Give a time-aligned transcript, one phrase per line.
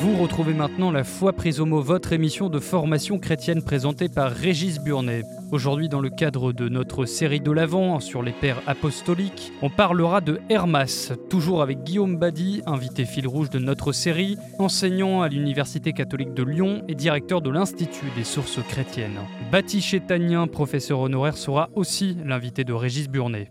[0.00, 4.30] Vous retrouvez maintenant la foi prise au mot, votre émission de formation chrétienne présentée par
[4.30, 5.24] Régis Burnet.
[5.50, 10.20] Aujourd'hui, dans le cadre de notre série de l'Avent sur les pères apostoliques, on parlera
[10.20, 15.92] de Hermas, toujours avec Guillaume Badi, invité fil rouge de notre série, enseignant à l'Université
[15.92, 19.18] catholique de Lyon et directeur de l'Institut des sources chrétiennes.
[19.50, 23.50] Baptiste Chétanien, professeur honoraire, sera aussi l'invité de Régis Burnet.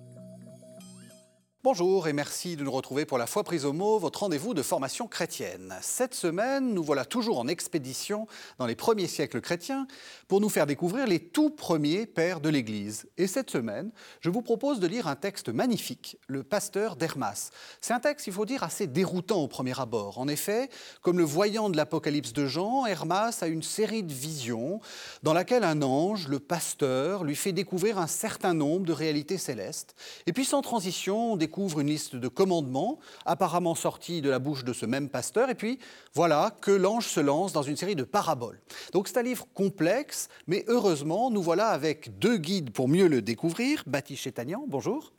[1.69, 4.61] Bonjour et merci de nous retrouver pour la foi prise au mot, votre rendez-vous de
[4.61, 5.75] formation chrétienne.
[5.81, 8.25] Cette semaine, nous voilà toujours en expédition
[8.57, 9.85] dans les premiers siècles chrétiens
[10.29, 13.09] pour nous faire découvrir les tout premiers pères de l'Église.
[13.17, 13.91] Et cette semaine,
[14.21, 17.49] je vous propose de lire un texte magnifique, le pasteur d'Hermas.
[17.81, 20.19] C'est un texte, il faut dire, assez déroutant au premier abord.
[20.19, 20.69] En effet,
[21.01, 24.79] comme le voyant de l'Apocalypse de Jean, Hermas a une série de visions
[25.21, 29.95] dans laquelle un ange, le pasteur, lui fait découvrir un certain nombre de réalités célestes.
[30.27, 34.39] Et puis sans transition, on découvre ouvre une liste de commandements, apparemment sortis de la
[34.39, 35.79] bouche de ce même pasteur, et puis
[36.13, 38.59] voilà que l'ange se lance dans une série de paraboles.
[38.93, 43.21] Donc c'est un livre complexe, mais heureusement, nous voilà avec deux guides pour mieux le
[43.21, 43.83] découvrir.
[43.87, 45.11] Baptiste Chétanian, bonjour.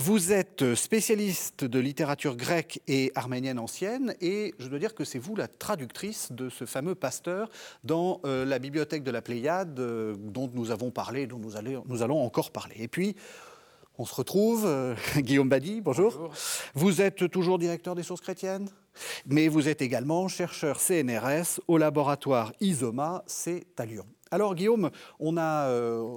[0.00, 5.18] Vous êtes spécialiste de littérature grecque et arménienne ancienne, et je dois dire que c'est
[5.18, 7.50] vous la traductrice de ce fameux pasteur
[7.82, 11.54] dans euh, la bibliothèque de la Pléiade, euh, dont nous avons parlé, dont nous
[11.88, 12.76] nous allons encore parler.
[12.78, 13.16] Et puis,
[13.98, 14.64] on se retrouve.
[14.64, 16.30] Euh, Guillaume Badi, bonjour.
[16.74, 18.68] Vous êtes toujours directeur des sources chrétiennes,
[19.26, 24.06] mais vous êtes également chercheur CNRS au laboratoire ISOMA, c'est à Lyon.
[24.30, 24.90] Alors Guillaume,
[25.20, 26.16] on a euh,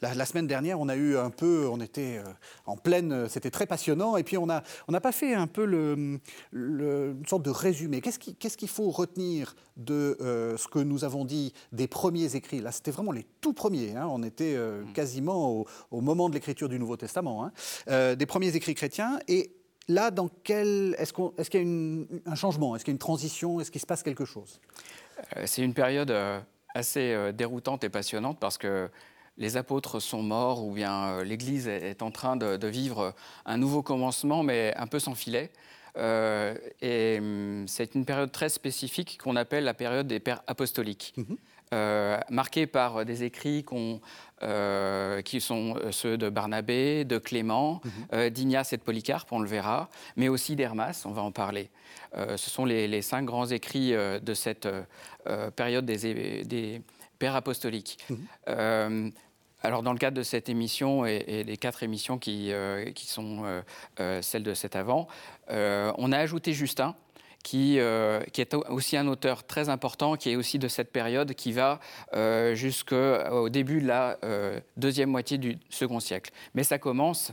[0.00, 2.30] la, semaine dernière, on a eu un peu, on était euh,
[2.66, 6.20] en pleine, c'était très passionnant, et puis on n'a on pas fait un peu le,
[6.52, 8.00] une sorte de résumé.
[8.00, 12.60] Qu'est-ce qu'il faut retenir de euh, ce que nous avons dit des premiers écrits?
[12.60, 13.96] Là, c'était vraiment les tout premiers.
[13.96, 14.06] Hein.
[14.10, 14.92] on était mm.
[14.92, 18.14] quasiment au, moment de l'écriture du Nouveau Testament, hein.
[18.14, 19.18] des premiers écrits chrétiens.
[19.28, 19.54] Et
[19.88, 21.12] là, dans quel, est-ce
[21.50, 22.76] qu'il y a un changement?
[22.76, 23.60] Est-ce qu'il y a une transition?
[23.60, 24.60] Est-ce qu'il se passe quelque chose?
[25.46, 26.12] C'est une période
[26.74, 28.90] assez euh, déroutante et passionnante parce que
[29.38, 33.14] les apôtres sont morts ou bien euh, l'Église est en train de, vivre
[33.46, 35.50] un nouveau commencement, mais un peu sans filet.
[35.98, 41.14] Euh, et hum, c'est une période très spécifique qu'on appelle la période des pères apostoliques.
[41.72, 42.20] Mhm.
[42.30, 43.64] marquée par des écrits
[45.24, 47.80] qui sont ceux de Barnabé, de Clément,
[48.12, 48.30] mhm.
[48.30, 51.70] d'Ignace et de Polycarpe, on le verra, mais aussi d'Hermas, on va en parler.
[52.14, 54.68] ce sont les, cinq grands écrits de cette
[55.28, 56.82] euh, période des,
[57.20, 57.98] pères apostoliques.
[58.10, 58.18] Mhm.
[58.48, 59.10] Euh,
[59.62, 63.44] alors, dans le cadre de cette émission et, des quatre émissions qui, euh, qui sont
[64.20, 65.06] celles de cet avant,
[65.48, 66.96] on a ajouté Justin,
[67.42, 67.78] qui,
[68.32, 71.80] qui, est aussi un auteur très important, qui est aussi de cette période, qui va
[72.54, 74.18] jusqu'au début de la
[74.76, 76.30] deuxième moitié du second siècle.
[76.54, 77.32] Mais ça commence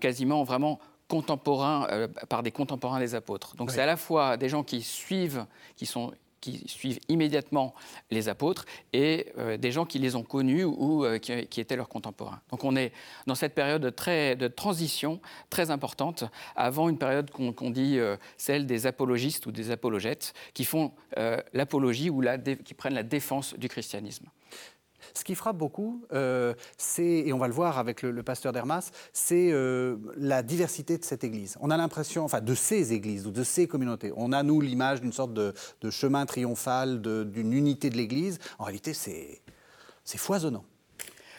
[0.00, 0.78] quasiment vraiment
[1.08, 1.86] contemporain,
[2.28, 3.56] par des contemporains des apôtres.
[3.56, 5.46] Donc c'est à la fois des gens qui suivent,
[5.76, 6.12] qui sont
[6.46, 7.74] qui suivent immédiatement
[8.10, 11.88] les apôtres et euh, des gens qui les ont connus ou euh, qui, étaient leurs
[11.88, 12.40] contemporains.
[12.50, 12.92] Donc on est
[13.26, 15.20] dans cette période de, transition
[15.50, 16.24] très importante
[16.54, 20.92] avant une période qu'on dit euh, celle des apologistes ou des apologètes qui font
[21.52, 22.22] l'apologie ou
[22.64, 24.26] qui prennent la défense du christianisme.
[25.14, 28.90] Ce qui frappe beaucoup, euh, c'est, et on va le voir avec le, pasteur d'Hermas,
[29.12, 31.56] c'est euh, la diversité de cette Église.
[31.60, 35.00] On a l'impression, enfin de ces églises ou de ces communautés, on a nous l'image
[35.00, 35.54] d'une sorte de,
[35.90, 38.38] chemin triomphal, d'une unité de l'Église.
[38.58, 39.42] En réalité, c'est
[40.18, 40.64] foisonnant.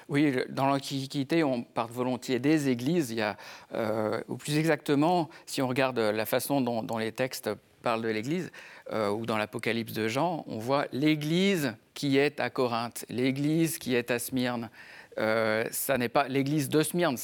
[0.09, 3.12] Oui, dans l'Antiquité, on parle volontiers des églises.
[3.12, 3.35] Il y a,
[3.74, 7.50] euh, ou plus exactement, si on regarde la façon dont, dont les textes
[7.81, 8.51] parlent de l'Église,
[8.91, 13.95] euh, ou dans l'Apocalypse de Jean, on voit l'Église qui est à Corinthe, l'Église qui
[13.95, 14.69] est à Smyrne.
[15.17, 17.17] Euh, ça n'est pas l'église de Smyrne,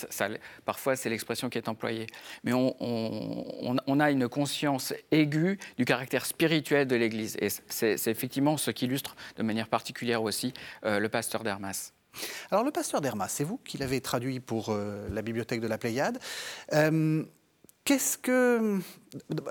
[0.66, 2.08] parfois c'est l'expression qui est employée,
[2.44, 7.38] mais on, a une conscience aiguë du caractère spirituel de l'église.
[7.40, 10.54] Et c'est effectivement ce qui illustre de manière particulière aussi
[10.86, 11.94] euh, le pasteur d'Hermas.
[12.50, 14.76] Alors le pasteur d'Hermas, c'est vous qui l'avez traduit pour
[15.12, 16.20] la bibliothèque de la Pléiade.
[17.86, 18.80] Qu'est-ce que...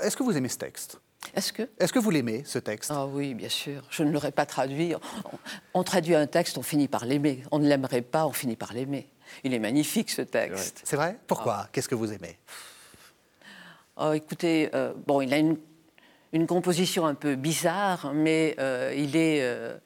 [0.02, 1.00] Est-ce que vous aimez ce texte?
[1.34, 1.62] Est-ce que?
[1.78, 2.90] Est-ce que vous l'aimez, ce texte?
[2.92, 3.82] Ah oui, bien sûr.
[3.90, 4.94] Je ne l'aurais pas traduit.
[5.74, 7.42] On, traduit un texte, on finit par l'aimer.
[7.50, 9.08] On ne l'aimerait pas, on finit par l'aimer.
[9.44, 10.82] Il est magnifique, ce texte.
[10.84, 11.18] C'est vrai?
[11.26, 11.60] Pourquoi?
[11.60, 11.68] Ah.
[11.72, 12.38] Qu'est-ce que vous aimez?
[13.96, 19.42] Oh, Écoutez, euh, bon, il a une, composition un peu bizarre, mais euh, il est...
[19.42, 19.78] Euh,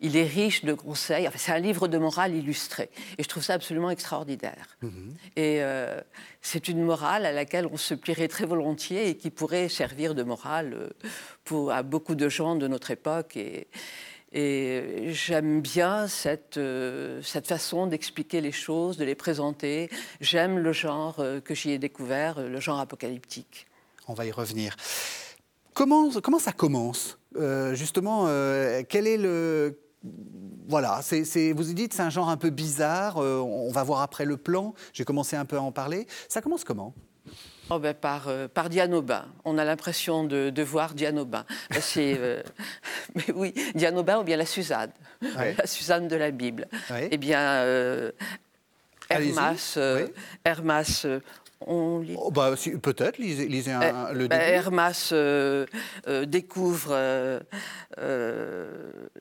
[0.00, 1.28] il est riche de conseils.
[1.36, 2.90] c'est un livre de morale illustré.
[3.18, 4.76] Et je trouve ça absolument extraordinaire.
[4.82, 5.14] Mhm.
[5.36, 6.00] Et euh,
[6.40, 10.22] c'est une morale à laquelle on se plierait très volontiers et qui pourrait servir de
[10.22, 10.88] morale euh,
[11.44, 13.36] pour, à beaucoup de gens de notre époque.
[13.36, 13.68] Et,
[14.32, 19.90] et j'aime bien cette, euh, cette façon d'expliquer les choses, de les présenter.
[20.20, 23.66] J'aime le genre que j'y ai découvert, le genre apocalyptique.
[24.08, 24.76] On va y revenir.
[25.74, 27.18] comment, comment ça commence?
[27.36, 28.26] Euh, Justement,
[28.88, 29.78] quel est le...
[30.68, 34.24] Voilà, c'est, vous dites c'est un genre un peu bizarre, euh, on va voir après
[34.24, 36.06] le plan, j'ai commencé un peu à en parler.
[36.28, 36.94] Ça commence comment?
[37.68, 39.26] Oh ben par, par Diane Aubin.
[39.44, 41.44] On a l'impression de, de, voir Diane Aubin.
[41.70, 42.42] Ben, c'est,
[43.14, 46.66] mais oui, Diane Aubin ou bien la Suzanne, la Suzanne de la Bible.
[47.10, 47.64] Eh bien,
[49.08, 49.78] Hermas,
[50.44, 51.06] Hermas
[51.66, 54.50] on oh, bah, Peut-être, lisez, lisez un, eh, le bah, début.
[54.50, 55.66] Hermas euh,
[56.08, 57.40] euh, découvre, euh,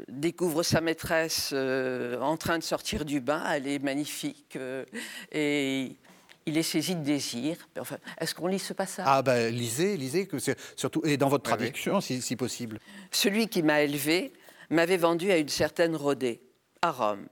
[0.08, 3.44] découvre sa maîtresse en train de sortir du bain.
[3.52, 4.58] Elle est magnifique
[5.32, 5.96] et
[6.46, 7.58] il est saisi de désir.
[7.78, 9.06] Enfin, Est-ce qu'on lit ce passage?
[9.08, 10.38] Ah ben lisez, lisez, que
[10.76, 12.80] surtout, et dans votre traduction si, si, possible.
[13.12, 14.32] Celui qui m'a élevé
[14.70, 16.42] m'avait vendu à une certaine Rodée,
[16.82, 17.28] à Rome.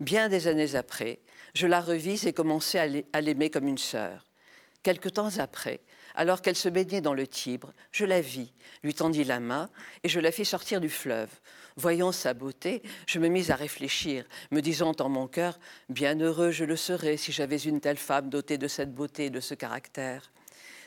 [0.00, 1.18] Bien des années après,
[1.54, 4.29] je la revis et commençai à l'aimer comme une sœur.
[4.82, 5.80] Quelque temps après,
[6.14, 9.68] alors qu'elle se baignait dans le Tibre, je la vis, lui tendis la main
[10.02, 11.28] et je la fis sortir du fleuve.
[11.76, 16.50] Voyant sa beauté, je me mis à réfléchir, me disant en mon cœur Bien heureux
[16.50, 19.54] je le serais si j'avais une telle femme dotée de cette beauté et de ce
[19.54, 20.32] caractère.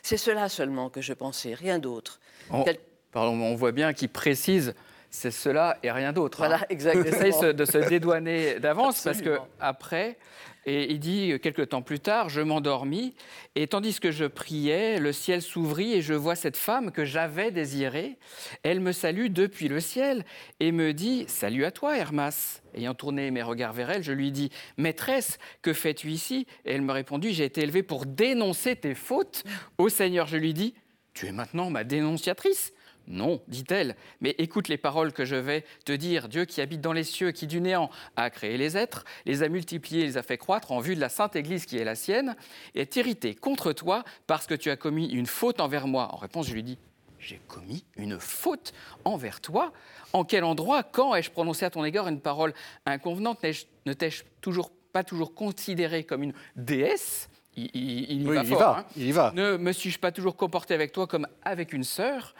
[0.01, 2.19] C'est cela seulement que je pensais, rien d'autre.
[2.49, 2.65] On,
[3.11, 4.73] Pardon, on voit bien qu'il précise
[5.13, 6.39] c'est cela et rien d'autre.
[6.39, 6.65] Voilà, hein.
[6.69, 7.05] exactement.
[7.05, 10.17] Essaye de se dédouaner d'avance parce que après,
[10.65, 13.13] et il dit, quelques temps plus tard, je m'endormis,
[13.53, 17.51] et tandis que je priais, le ciel s'ouvrit, et je vois cette femme que j'avais
[17.51, 18.17] désirée.
[18.63, 20.25] Elle me salue depuis le ciel,
[20.59, 22.61] et me dit, Salut à toi, Hermas.
[22.73, 26.47] Ayant tourné mes regards vers elle, je lui dis, Maîtresse, que fais-tu ici?
[26.65, 29.43] Et elle me répondit, J'ai été élevée pour dénoncer tes fautes.
[29.77, 30.73] Au Seigneur, je lui dis,
[31.13, 32.73] Tu es maintenant ma dénonciatrice
[33.07, 36.29] non, dit-elle, mais écoute les paroles que je vais te dire.
[36.29, 39.49] Dieu qui habite dans les cieux, qui du néant a créé les êtres, les a
[39.49, 42.35] multipliés, les a fait croître en vue de la sainte Église qui est la sienne,
[42.75, 46.09] est irrité contre toi parce que tu as commis une faute envers moi.
[46.13, 46.77] En réponse, je lui dis,
[47.19, 48.73] j'ai commis une faute
[49.05, 49.71] envers toi
[50.11, 52.53] En quel endroit Quand ai-je prononcé à ton égard une parole
[52.85, 53.43] inconvenante?
[53.85, 57.29] Ne t'ai-je toujours pas toujours considéré comme une déesse?
[57.55, 58.77] Il, y va fort.
[58.77, 58.85] Hein.
[58.97, 59.31] il y va.
[59.35, 62.33] Ne me suis-je pas toujours comporté avec toi comme avec une sœur?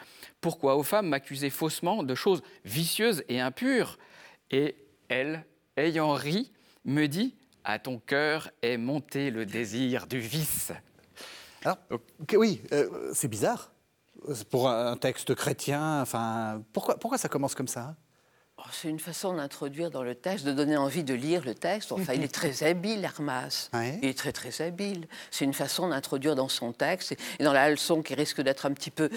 [0.44, 3.96] Pourquoi aux femmes m'accuser faussement de choses vicieuses et impures?
[4.50, 4.76] Et
[5.08, 5.46] elle,
[5.78, 6.52] ayant ri,
[6.84, 10.70] me dit À ton cœur est monté le désir du vice.
[11.64, 11.78] Alors,
[12.34, 13.72] oui, euh, c'est bizarre.
[14.50, 17.96] Pour un texte chrétien, enfin, pourquoi, pourquoi ça commence comme ça?
[18.72, 21.92] C'est une façon d'introduire dans le texte, de donner envie de lire le texte.
[21.92, 23.70] Enfin, il est très habile, Hermas.
[24.02, 25.06] Il est très, très habile.
[25.30, 28.72] C'est une façon d'introduire dans son texte, et dans la leçon qui risque d'être un
[28.72, 29.10] petit peu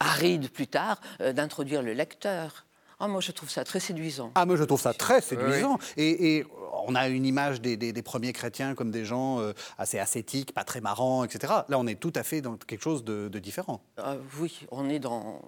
[0.00, 2.64] aride plus tard, euh, d'introduire le lecteur.
[3.00, 4.32] Ah, moi, je trouve ça très séduisant.
[4.34, 5.78] Ah, moi, je trouve ça très séduisant.
[5.96, 6.44] Et,
[6.86, 10.80] on a une image des, premiers chrétiens comme des gens euh, assez ascétiques, pas très
[10.80, 11.52] marrants, etc.
[11.68, 13.80] Là, on est tout à fait dans quelque chose de, différent.
[13.96, 15.40] Ah, oui, on est dans,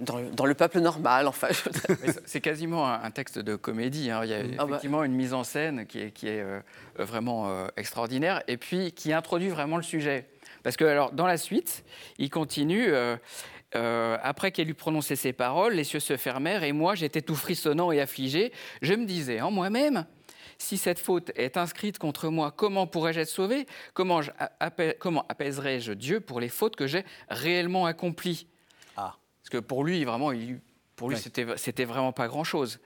[0.00, 1.48] dans, le peuple normal, enfin.
[2.26, 4.10] C'est quasiment un, texte de comédie.
[4.10, 4.22] Hein.
[4.24, 4.64] Il y a ah, bah.
[4.68, 6.60] effectivement une mise en scène qui est, qui est euh,
[6.98, 10.26] vraiment extraordinaire et puis qui introduit vraiment le sujet.
[10.62, 11.84] Parce que alors, dans la suite,
[12.18, 12.92] il continue.
[13.76, 17.34] Euh, après qu'elle eut prononcé ces paroles, les cieux se fermèrent et moi, j'étais tout
[17.34, 18.52] frissonnant et affligé.
[18.82, 20.06] Je me disais en moi-même,
[20.58, 23.66] si cette faute est inscrite contre moi, comment pourrais-je être sauvé?
[23.92, 24.20] Comment,
[25.00, 28.46] comment apaiserais-je Dieu pour les fautes que j'ai réellement accomplies?
[29.44, 30.58] Parce que pour lui, vraiment, il,
[30.96, 32.80] pour lui, c'était vraiment pas grand-chose.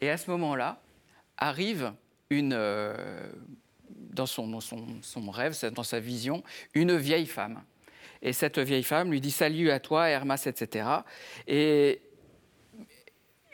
[0.00, 0.82] Et à ce moment-là,
[1.38, 1.92] arrive
[2.28, 3.30] une, euh,
[3.88, 6.42] dans, son, dans son, son, rêve, dans sa vision,
[6.74, 7.62] une vieille femme
[8.22, 10.88] et cette vieille femme lui dit Salut à toi, Hermas, etc.
[11.46, 12.00] Et,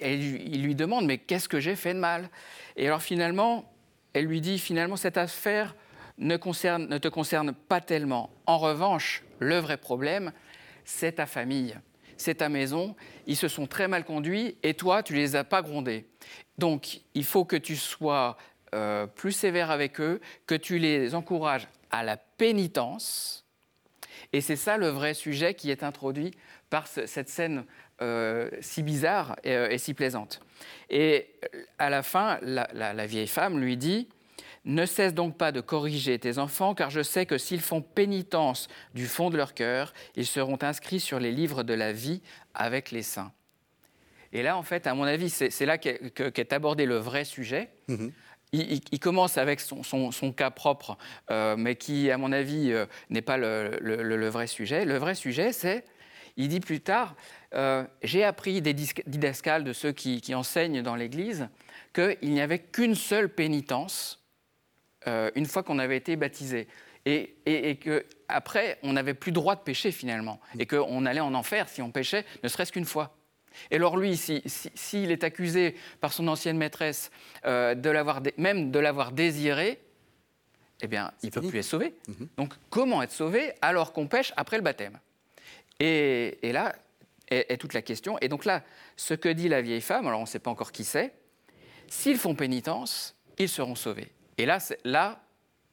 [0.00, 2.28] il lui demande Mais qu'est-ce que j'ai fait de mal?
[2.76, 3.70] Et alors finalement,
[4.14, 5.76] elle lui dit Finalement, cette affaire
[6.18, 8.30] ne, concerne, ne te concerne pas tellement.
[8.46, 10.32] En revanche, le vrai problème,
[10.84, 11.76] c'est ta famille,
[12.22, 12.96] c'est ta maison.
[13.26, 16.06] Ils se sont très mal conduits et toi, tu les as pas grondés.
[16.58, 18.36] Donc, il faut que tu sois
[18.74, 23.42] euh, plus sévère avec eux, que tu les encourages à la pénitence
[24.32, 26.32] et c'est ça le vrai sujet qui est introduit
[26.70, 27.64] par cette scène
[28.00, 30.40] euh, si bizarre euh, et, si plaisante.
[30.88, 31.28] Et
[31.78, 34.08] à la fin, la, vieille femme lui dit
[34.64, 38.69] Ne cesse donc pas de corriger tes enfants, car je sais que s'ils font pénitence
[38.95, 42.23] du fond de leur cœur, ils seront inscrits sur les livres de la vie
[42.54, 43.33] avec les saints.
[44.33, 47.71] Et là, en fait, à mon avis, c'est là qu'est abordé le vrai sujet.
[47.88, 48.12] Mm-hmm
[48.52, 50.99] il, commence avec son, cas propre,
[51.31, 54.85] euh, mais qui, à mon avis, euh, n'est pas le, vrai sujet.
[54.85, 55.85] Le vrai sujet, c'est,
[56.37, 57.16] il dit plus tard,
[57.54, 61.49] euh, j'ai appris des didascales de ceux qui, enseignent dans l'Église
[61.95, 64.21] qu'il n'y avait qu'une seule pénitence
[65.06, 66.68] une fois qu'on avait été baptisé.
[67.04, 71.35] et, et, que après, on n'avait plus droit de pécher finalement, et qu'on allait en
[71.35, 73.16] enfer si on péchait, ne serait-ce qu'une fois.
[73.71, 77.11] Et alors lui, s'il si, est accusé par son ancienne maîtresse
[77.44, 79.80] euh, de l'avoir, même de l'avoir désiré,
[80.80, 81.94] eh bien, il ne peut plus être sauvé.
[82.09, 82.28] Mhm.
[82.37, 84.99] Donc, comment être sauvé alors qu'on pêche après le baptême?
[85.78, 86.75] Et, là
[87.28, 88.18] est, toute la question.
[88.21, 88.62] Et donc là,
[88.97, 91.12] ce que dit la vieille femme, alors on ne sait pas encore qui c'est,
[91.88, 94.12] s'ils font pénitence, ils seront sauvés.
[94.38, 95.22] Et là, là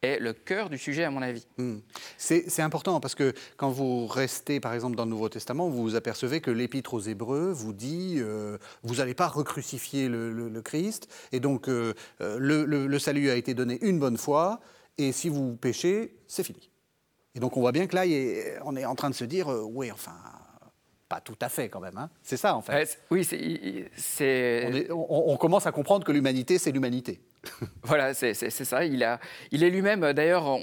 [0.01, 1.45] est le cœur du sujet, à mon avis.
[1.57, 1.79] Hmm.
[2.17, 5.95] C'est important parce que quand vous restez, par exemple, dans le Nouveau Testament, vous vous
[5.95, 11.39] apercevez que l'Épître aux Hébreux vous dit euh, vous n'allez pas recrucifier le, Christ, et
[11.39, 14.59] donc euh, euh, le, salut a été donné une bonne fois,
[14.97, 16.69] et si vous péchez, c'est fini.
[17.35, 18.03] Et donc on voit bien que là,
[18.65, 20.15] on est en train de se dire oui, enfin,
[21.07, 21.97] pas tout à fait quand même.
[21.97, 22.09] Hein.
[22.21, 22.99] C'est ça en fait.
[23.09, 24.91] oui, c'est.
[24.91, 27.21] On, on, commence à comprendre que l'humanité, c'est l'humanité.
[27.84, 28.86] voilà, c'est ça.
[28.86, 30.58] Il, est lui-même, d'ailleurs,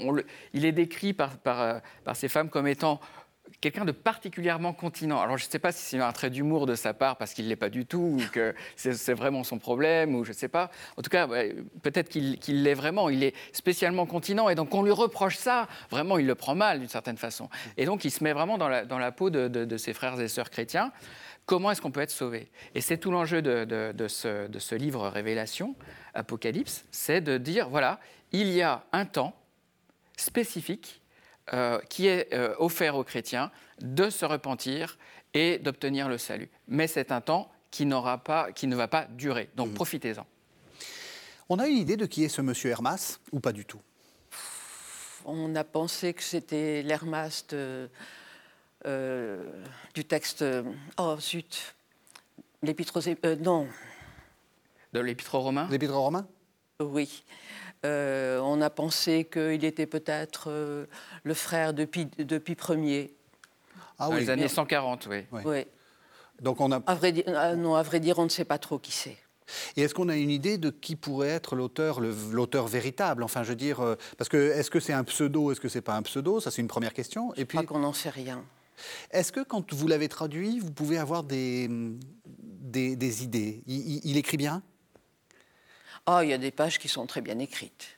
[0.53, 1.81] il est décrit par, par
[2.13, 2.99] ces femmes comme étant
[3.61, 5.19] quelqu'un de particulièrement continent.
[5.19, 7.45] Alors je ne sais pas si c'est un trait d'humour de sa part parce qu'il
[7.45, 10.47] ne l'est pas du tout, ou que c'est vraiment son problème, ou je ne sais
[10.47, 10.69] pas.
[10.97, 11.27] En tout cas,
[11.81, 13.09] peut-être qu'il l'est vraiment.
[13.09, 15.67] Il est spécialement continent, et donc on lui reproche ça.
[15.89, 17.49] Vraiment, il le prend mal d'une certaine façon.
[17.77, 20.19] Et donc il se met vraiment dans la, dans la peau de, de ses frères
[20.19, 20.91] et sœurs chrétiens.
[21.47, 22.51] Comment est-ce qu'on peut être sauvé?
[22.75, 25.77] Et c'est tout l'enjeu de, de, ce, de ce livre Révélation,
[26.13, 28.01] Apocalypse, c'est de dire, voilà,
[28.33, 29.33] il y a un temps
[30.17, 31.01] spécifique
[31.53, 33.49] euh, qui est euh, offert aux chrétiens
[33.79, 34.97] de se repentir
[35.33, 36.49] et d'obtenir le salut.
[36.67, 37.87] Mais c'est un temps qui,
[38.25, 39.49] pas, qui ne va pas durer.
[39.55, 39.73] Donc mmh.
[39.73, 40.27] profitez-en.
[41.47, 43.79] On a une idée de qui est ce monsieur Hermas ou pas du tout?
[45.23, 47.45] On a pensé que c'était l'Hermas
[48.87, 49.43] euh,
[49.93, 50.43] du texte.
[50.97, 51.75] Oh zut
[52.63, 53.35] L'épître aux.
[53.43, 53.67] non.
[54.93, 56.27] De l'épître aux Romains L'épître aux Romains
[56.81, 57.23] Oui.
[57.85, 60.85] Euh, on a pensé qu'il était peut-être euh,
[61.23, 62.07] le frère de Pi,
[62.69, 63.15] Ier.
[63.99, 64.21] Ah oui.
[64.21, 65.25] Les années 140, oui.
[65.45, 65.65] oui.
[66.41, 66.81] Donc on a...
[66.87, 67.25] À vrai, dire,
[67.57, 69.17] non, à vrai dire, on ne sait pas trop qui c'est.
[69.75, 73.23] Et est-ce qu'on a une idée de qui pourrait être l'auteur, l'auteur véritable?
[73.23, 75.81] Enfin, je veux dire, euh, parce que est-ce que c'est un pseudo, est-ce que c'est
[75.81, 76.39] pas un pseudo?
[76.39, 77.31] Ça, c'est une première question.
[77.35, 78.43] Je Et puis, crois qu'on n'en sait rien.
[79.11, 83.63] Est-ce que quand vous l'avez traduit, vous pouvez avoir des, des, idées?
[83.67, 84.61] Il écrit bien?
[86.05, 87.97] Oh, il y a des pages qui sont très bien écrites.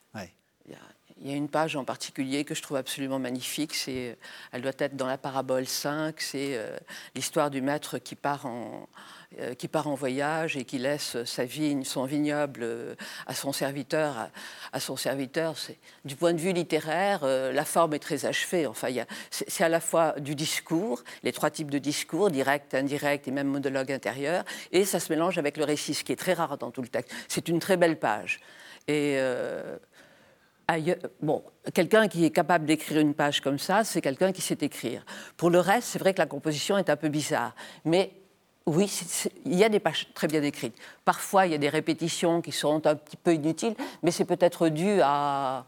[1.21, 3.75] Il y a une page en particulier que je trouve absolument magnifique.
[3.75, 4.17] C'est,
[4.51, 6.19] elle doit être dans la parabole 5.
[6.21, 6.77] C'est euh,
[7.13, 9.18] l'histoire du maître qui part en, euh,
[9.57, 12.95] qui part en voyage et qui laisse sa vigne, son vignoble euh,
[13.27, 14.29] à son serviteur.
[14.73, 15.55] À, son serviteur,
[16.03, 18.67] du point de vue littéraire, la forme est très achevée.
[18.67, 18.87] Enfin,
[19.29, 23.47] c'est, à la fois du discours, les trois types de discours, direct, indirect et même
[23.47, 26.71] monologue intérieur, et ça se mélange avec le récit, ce qui est très rare dans
[26.71, 27.11] tout le texte.
[27.27, 28.39] C'est une très belle page.
[28.87, 29.19] Et
[31.21, 31.43] bon,
[31.73, 35.03] quelqu'un qui est capable d'écrire une page comme ça, c'est quelqu'un qui sait écrire.
[35.37, 37.55] Pour le reste, c'est vrai que la composition est un peu bizarre,
[37.85, 38.11] mais
[38.69, 38.91] oui,
[39.45, 40.75] il y a des pages très bien écrites.
[41.05, 44.69] Parfois, il y a des répétitions qui sont un petit peu inutiles, mais c'est peut-être
[44.69, 45.65] dû à,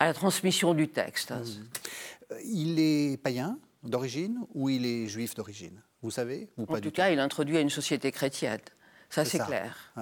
[0.00, 1.30] la transmission du texte.
[1.30, 2.34] Mmh.
[2.44, 5.80] Il est païen d'origine ou il est juif d'origine?
[6.02, 8.60] Vous savez ou En tout cas, il introduit à une société chrétienne.
[9.08, 9.92] Ça, c'est clair.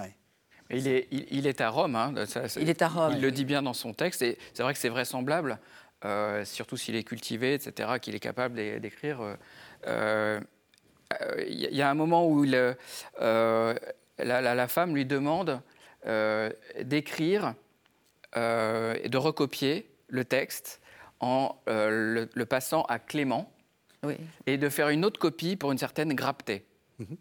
[0.70, 1.96] Il est, il, est, à Rome.
[1.96, 2.14] Hein,
[2.56, 3.12] il est à Rome.
[3.14, 4.22] Il le dit bien dans son texte.
[4.22, 5.58] Et c'est vrai que c'est vraisemblable,
[6.06, 9.36] euh, surtout s'il est cultivé, etc., qu'il est capable d'écrire.
[11.20, 12.74] Il euh, euh, y a un moment où la,
[14.18, 15.60] la, femme lui demande
[16.80, 17.54] d'écrire
[18.34, 20.80] et de recopier le texte
[21.20, 23.52] en le, passant à Clément
[24.46, 26.64] et de faire une autre copie pour une certaine Grapté.
[26.98, 27.16] Mhm.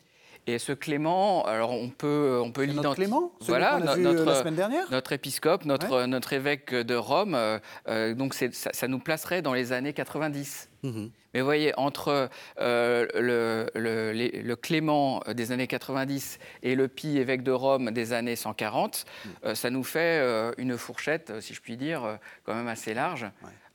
[0.47, 3.05] Et ce Clément, alors on peut, on peut l'identifier.
[3.05, 7.35] Clément Voilà, notre, la semaine dernière notre épiscope, notre, notre évêque de Rome.
[7.35, 10.69] Euh, euh, donc ça, ça, nous placerait dans les années 90.
[10.83, 11.11] Mhm.
[11.33, 12.29] Mais vous voyez, entre
[12.59, 18.11] euh, le, le, le, Clément des années 90 et le Pie évêque de Rome des
[18.11, 19.05] années 140,
[19.45, 19.55] mhm.
[19.55, 20.21] ça nous fait
[20.57, 23.27] une fourchette, si je puis dire, quand même assez large.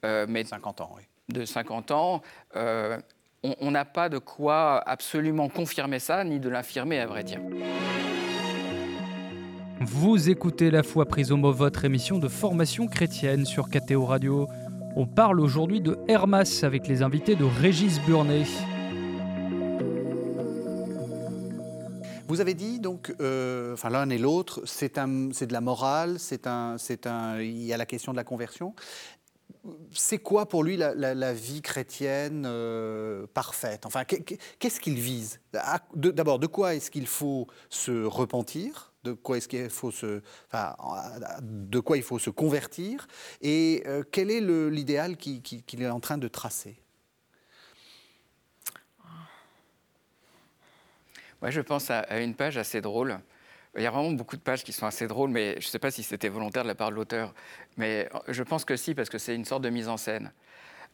[0.02, 1.02] mais 50 ans, oui.
[1.28, 2.22] De 50 ans
[3.60, 7.40] on n'a pas de quoi absolument confirmer ça, ni de l'affirmer, à vrai dire.
[9.80, 14.48] Vous écoutez La foi prise au mot, votre émission de formation chrétienne sur KTO Radio.
[14.96, 18.46] On parle aujourd'hui de Hermas avec les invités de Régis Burnet.
[22.28, 26.76] Vous avez dit donc, euh, enfin l'un et l'autre, c'est de la morale, c'est un,
[27.04, 28.74] un, il y a la question de la conversion
[29.90, 33.86] c'est quoi pour lui la, vie chrétienne euh, parfaite?
[33.86, 35.40] Enfin, qu'est-ce qu'il vise?
[35.94, 38.92] D'abord, de quoi est-ce qu'il faut se repentir?
[39.04, 40.20] De quoi est-ce qu'il faut se,
[41.40, 43.06] de quoi il faut se convertir,
[43.40, 46.82] et quel est l'idéal qu'il est en train de tracer?
[51.42, 53.18] Moi, je pense à, une page assez drôle.
[53.76, 55.78] Il y a vraiment beaucoup de pages qui sont assez drôles, mais je ne sais
[55.78, 57.34] pas si c'était volontaire de la part de l'auteur.
[57.76, 60.32] Mais je pense que si, parce que c'est une sorte de mise en scène.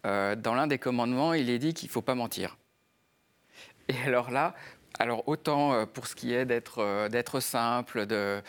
[0.04, 2.56] Euh, dans l'un des commandements, il est dit qu'il ne faut pas mentir.
[3.88, 4.54] Et alors là,
[4.98, 8.42] alors autant euh, pour ce qui est d'être euh, simple, de,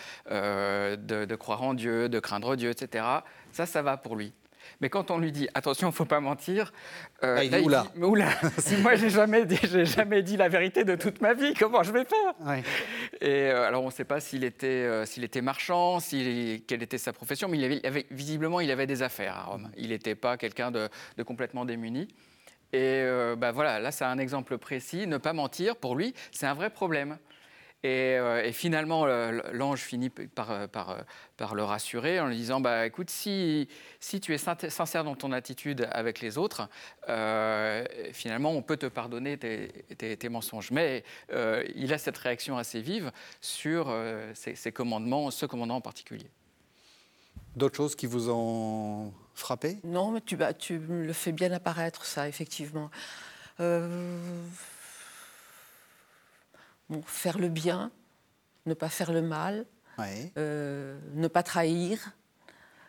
[1.36, 3.06] croire en Dieu, de craindre Dieu, etc.,
[3.52, 4.34] ça, ça va pour lui.
[4.82, 6.74] Mais quand on lui dit attention, il ne faut pas mentir,
[7.24, 7.58] euh, ah, il dit,
[8.02, 8.30] oula.
[8.58, 11.92] si moi j'ai jamais, dit, jamais dit la vérité de toute ma vie, comment je
[11.92, 12.64] vais faire?
[13.22, 16.98] Et euh, alors on ne sait pas s'il était, euh, s'il était marchand, quelle était
[16.98, 19.70] sa profession, mais il avait, visiblement il avait des affaires à Rome.
[19.78, 20.90] Il n'était pas quelqu'un de,
[21.26, 22.08] complètement démuni.
[22.72, 23.06] Et
[23.38, 25.06] bah voilà, là c'est un exemple précis.
[25.06, 27.18] Ne pas mentir, pour lui, c'est un vrai problème.
[27.86, 31.02] Euh, et, finalement, l'ange finit par, euh, par, euh,
[31.36, 33.68] par, le rassurer en lui disant bah, écoute, si,
[34.00, 36.70] si tu es sincère dans ton attitude avec les autres,
[38.14, 40.72] finalement, on peut te pardonner tes, tes, mensonges.
[40.72, 41.04] Mais
[41.76, 43.12] il a cette réaction assez vive
[43.42, 43.94] sur
[44.34, 46.30] ces, commandements, ce commandement en particulier.
[47.56, 49.78] D'autres choses qui vous ont frappé?
[49.84, 52.90] Non, mais tu, bah, tu le fais bien apparaître, ça, effectivement
[57.06, 57.92] faire le bien,
[58.66, 59.66] ne pas faire le mal,
[60.38, 62.16] euh, ne pas trahir,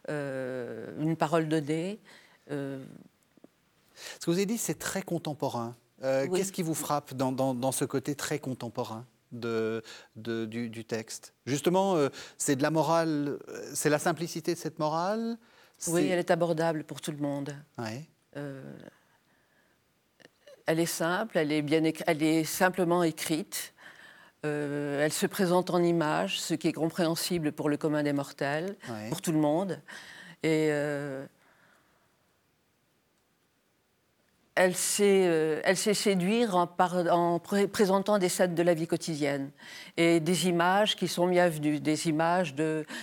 [0.08, 2.00] euh, une parole donnée.
[2.50, 2.84] Euh.
[4.20, 5.76] Ce que vous avez dit, c'est très contemporain.
[6.00, 9.82] Qu'est-ce qui vous frappe dans, ce côté très contemporain de,
[10.16, 11.32] du, texte?
[11.46, 11.96] Justement,
[12.36, 13.38] c'est de la morale,
[13.72, 15.38] c'est la simplicité de cette morale
[15.88, 17.56] Oui, elle est abordable pour tout le monde.
[20.66, 23.73] elle est simple, elle est, bien elle est simplement écrite.
[24.44, 28.76] Euh, elle se présente en images, ce qui est compréhensible pour le commun des mortels,
[29.08, 29.80] pour tout le monde.
[30.42, 31.24] Et euh,
[34.54, 39.50] elle, sait, euh, elle sait séduire en, présentant des scènes de la vie quotidienne
[39.96, 42.54] et des images qui sont bienvenues, des images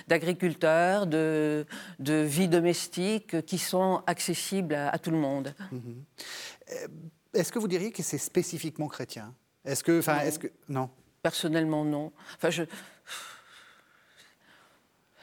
[0.08, 1.66] d'agriculteurs, de,
[1.98, 5.56] de, vie domestique qui sont accessibles à, tout le monde.
[5.72, 6.04] Mhm.
[7.34, 9.34] Est-ce que vous diriez que c'est spécifiquement chrétien?
[9.66, 10.90] Est-ce que, enfin, est-ce que non
[11.22, 12.12] Personnellement, non.
[12.38, 12.64] Enfin, je...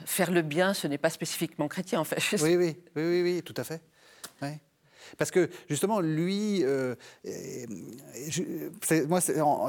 [0.05, 2.23] Faire le bien, ce n'est pas spécifiquement chrétien, en fait.
[2.41, 3.83] Oui, oui, oui, oui, oui tout à fait.
[5.17, 6.95] Parce que justement, lui, euh,
[9.07, 9.21] moi,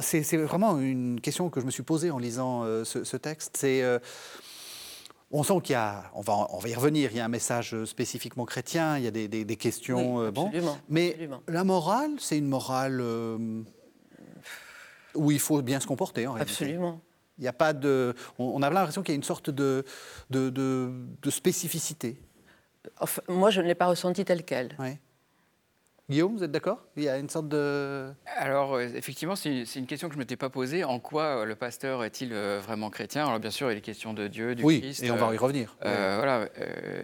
[0.01, 3.55] c'est vraiment une question que je me suis posée en lisant euh, ce, texte.
[3.57, 3.99] C'est euh,
[5.31, 7.29] on sent qu'il y a, on va, on va y revenir, il y a un
[7.29, 10.21] message spécifiquement chrétien, il y a des, des, questions.
[10.21, 13.01] absolument, bon, mais la morale, c'est une morale
[15.19, 16.51] où il faut bien se comporter en réalité.
[16.53, 17.01] Absolument.
[17.37, 18.15] Il n'y a pas de.
[18.37, 19.85] On a l'impression qu'il y a une sorte de,
[20.29, 22.21] de, de, spécificité.
[23.29, 24.75] moi, je ne l'ai pas ressenti tel quel.
[26.09, 26.83] Guillaume, vous êtes d'accord?
[26.97, 28.11] Il y a une sorte de...
[28.25, 30.83] Alors, euh, effectivement, c'est une, question que je ne m'étais pas posée.
[30.83, 33.27] En quoi euh, le pasteur est-il euh, vraiment chrétien?
[33.27, 35.03] Alors, bien sûr, il est question de Dieu, du oui, Christ.
[35.03, 35.77] et on va y revenir.
[35.81, 36.49] Voilà,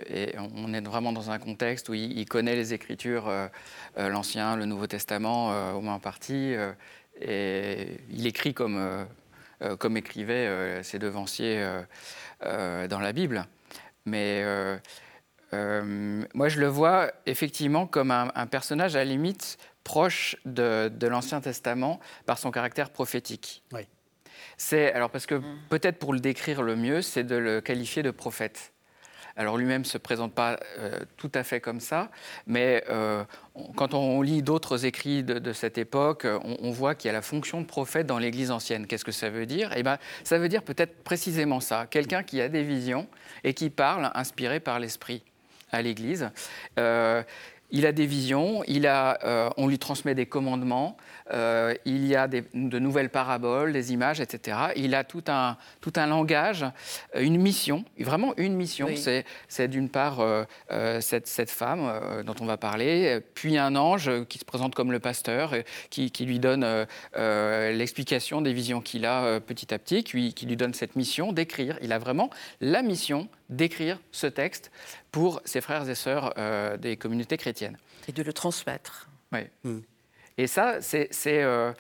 [0.10, 3.32] et on est vraiment dans un contexte où il, connaît les Écritures,
[3.96, 6.56] l'Ancien, le Nouveau Testament, au moins en partie.
[7.22, 9.06] Et il écrit comme, euh,
[9.62, 11.64] euh, comme écrivaient euh, ses devanciers
[12.42, 13.46] dans la Bible.
[14.06, 14.44] Mais
[15.54, 21.42] moi, je le vois effectivement comme un, personnage à la limite proche de, de l'Ancien
[21.42, 23.64] Testament par son caractère prophétique.
[23.72, 23.82] Oui.
[24.58, 25.60] C'est alors parce que mm.
[25.70, 28.74] peut-être pour le décrire le mieux, c'est de le qualifier de prophète.
[29.38, 32.10] Alors lui-même ne se présente pas euh, tout à fait comme ça,
[32.48, 33.24] mais euh,
[33.76, 37.60] quand on lit d'autres écrits de, cette époque, on, voit qu'il y a la fonction
[37.60, 38.88] de prophète dans l'Église ancienne.
[38.88, 39.72] Qu'est-ce que ça veut dire?
[39.76, 43.08] Eh bien, ça veut dire peut-être précisément ça, quelqu'un qui a des visions
[43.44, 45.22] et qui parle inspiré par l'Esprit
[45.72, 46.30] à l'Église.
[46.80, 47.22] Euh,
[47.72, 50.96] il a des visions, il a, on lui transmet des commandements,
[51.32, 54.58] euh, il y a de nouvelles paraboles, des images, etc.
[54.76, 56.64] Il a tout un, tout un langage,
[57.16, 58.90] euh, une mission, vraiment une mission.
[59.48, 60.46] C'est d'une part euh,
[61.02, 65.00] cette, cette, femme dont on va parler, puis un ange qui se présente comme le
[65.00, 65.54] pasteur,
[65.90, 66.86] qui, qui lui donne
[67.16, 71.78] l'explication des visions qu'il a petit à petit, qui, qui lui donne cette mission d'écrire.
[71.82, 72.30] Il a vraiment
[72.62, 74.72] la mission d'écrire ce texte
[75.12, 76.34] pour ses frères et sœurs
[76.80, 77.78] des communautés chrétiennes.
[78.08, 79.10] Et de le transmettre.
[79.32, 79.42] Oui.
[79.64, 79.80] Hmm.
[80.38, 81.10] Et ça, c'est.
[81.28, 81.72] Euh,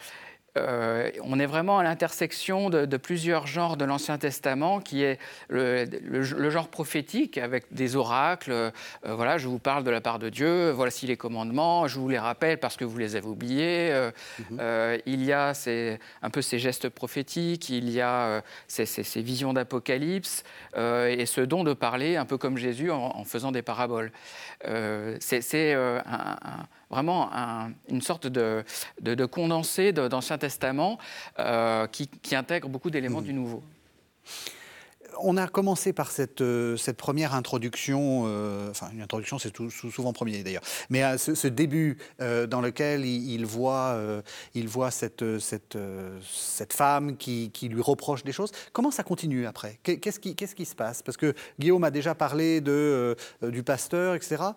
[0.58, 6.50] euh, on est vraiment à l'intersection de, plusieurs genres de l'Ancien Testament, qui est le,
[6.50, 8.52] genre prophétique avec des oracles.
[8.54, 8.72] Euh,
[9.04, 12.18] voilà, je vous parle de la part de Dieu, voici les commandements, je vous les
[12.18, 14.10] rappelle parce que vous les avez oubliés.
[14.50, 15.00] Mhm.
[15.06, 15.52] il y a
[16.22, 20.44] un peu ces gestes prophétiques, il y a ces, visions d'Apocalypse
[20.78, 24.14] et ce don de parler, un peu comme Jésus en, faisant des paraboles.
[25.20, 27.30] C'est un vraiment
[27.90, 28.64] une sorte de,
[29.02, 30.98] de, condensé d'Ancien Testament
[31.40, 33.26] euh, qui, intègre beaucoup d'éléments mmh.
[33.26, 33.64] du Nouveau.
[35.22, 40.12] On a commencé par cette, euh, cette première introduction, euh, enfin une introduction c'est souvent
[40.12, 43.98] premier d'ailleurs, mais ce, début dans lequel il, voit,
[44.54, 45.78] il voit cette, cette,
[46.30, 48.52] cette femme qui, qui, lui reproche des choses.
[48.74, 49.80] Comment ça continue après?
[49.84, 51.02] Qu'est-ce qui, qu'est-ce qui se passe?
[51.02, 54.52] Parce que Guillaume a déjà parlé de, du pasteur, etc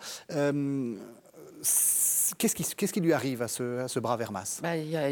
[2.37, 5.09] Qu'est-ce qui, lui arrive à ce, brave Hermas bah, il y a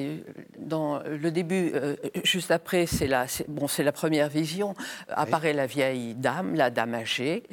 [0.58, 4.74] Dans le début, euh, juste après, c'est la, bon, la première vision,
[5.08, 7.44] apparaît la vieille dame, la dame âgée,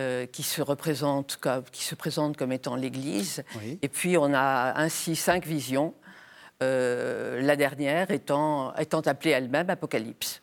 [0.00, 3.44] euh, qui, se représente comme, qui se présente comme étant l'Église.
[3.82, 5.94] Et puis on a ainsi cinq visions,
[6.62, 10.40] euh, la dernière étant, étant appelée elle-même Apocalypse.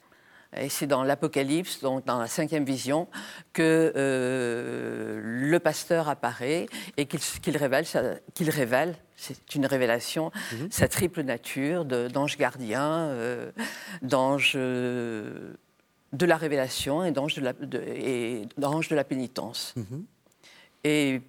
[0.58, 3.08] Et c'est dans l'Apocalypse, donc dans la cinquième vision,
[3.54, 6.66] que euh, le pasteur apparaît
[6.98, 7.86] et qu'il révèle,
[8.34, 10.68] qu'il révèle, c'est une révélation, mhm.
[10.70, 13.52] sa triple nature d'ange gardien, euh,
[14.02, 15.54] d'ange euh,
[16.12, 19.74] de la révélation et d'ange de, la, de la pénitence.
[19.78, 20.06] Mhm.
[20.84, 21.22] Et,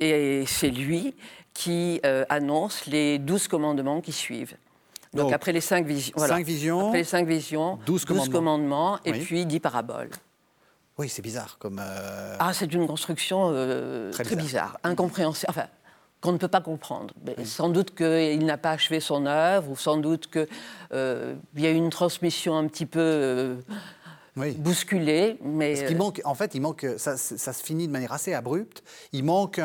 [0.00, 1.14] et c'est lui
[1.52, 2.00] qui
[2.30, 4.56] annonce les douze commandements qui suivent.
[5.14, 6.16] Donc, après les cinq visions.
[6.18, 6.86] Cinq visions.
[6.88, 8.98] Après les cinq visions, douze commandements.
[9.04, 10.10] et puis dix paraboles.
[10.96, 11.80] Oui, c'est bizarre comme.
[11.82, 14.78] Euh, ah, c'est une construction euh, très, bizarre.
[14.84, 15.50] incompréhensible.
[15.50, 15.66] Enfin,
[16.20, 17.12] qu'on ne peut pas comprendre.
[17.44, 20.46] Sans doute qu'il n'a pas achevé son œuvre, ou sans doute qu'il
[20.92, 23.58] euh, y a une transmission un petit peu
[24.36, 24.52] oui.
[24.52, 25.38] bousculé.
[25.42, 28.34] Mais Parce qu'il manque, en fait, il manque, ça, ça, se finit de manière assez
[28.34, 28.82] abrupte.
[29.12, 29.60] Il manque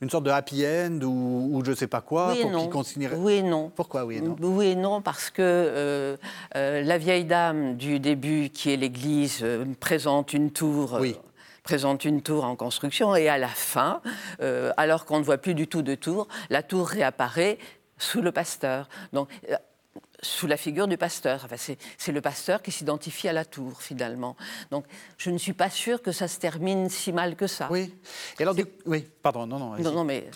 [0.00, 3.08] une sorte de happy end ou, je ne sais pas quoi pour qu'il continue.
[3.16, 3.70] Oui et non.
[3.74, 4.36] Pourquoi oui et non?
[4.40, 6.16] Oui et non parce que euh,
[6.56, 10.98] euh, la vieille dame du début, qui est l'Église, euh, présente une tour.
[11.00, 11.16] Oui
[11.62, 14.00] présente une tour en construction et à la fin,
[14.76, 17.58] alors qu'on ne voit plus du tout de tour, la tour réapparaît
[17.96, 18.88] sous le pasteur.
[19.12, 19.28] Donc
[20.22, 21.42] sous la figure du pasteur.
[21.44, 24.36] Enfin, c'est le pasteur qui s'identifie à la tour, finalement.
[24.70, 24.84] Donc,
[25.18, 27.68] je ne suis pas sûre que ça se termine si mal que ça.
[27.70, 27.94] Oui.
[28.38, 28.54] Et alors,
[28.86, 29.76] oui, pardon, non, non.
[29.78, 30.28] Non, non, mais.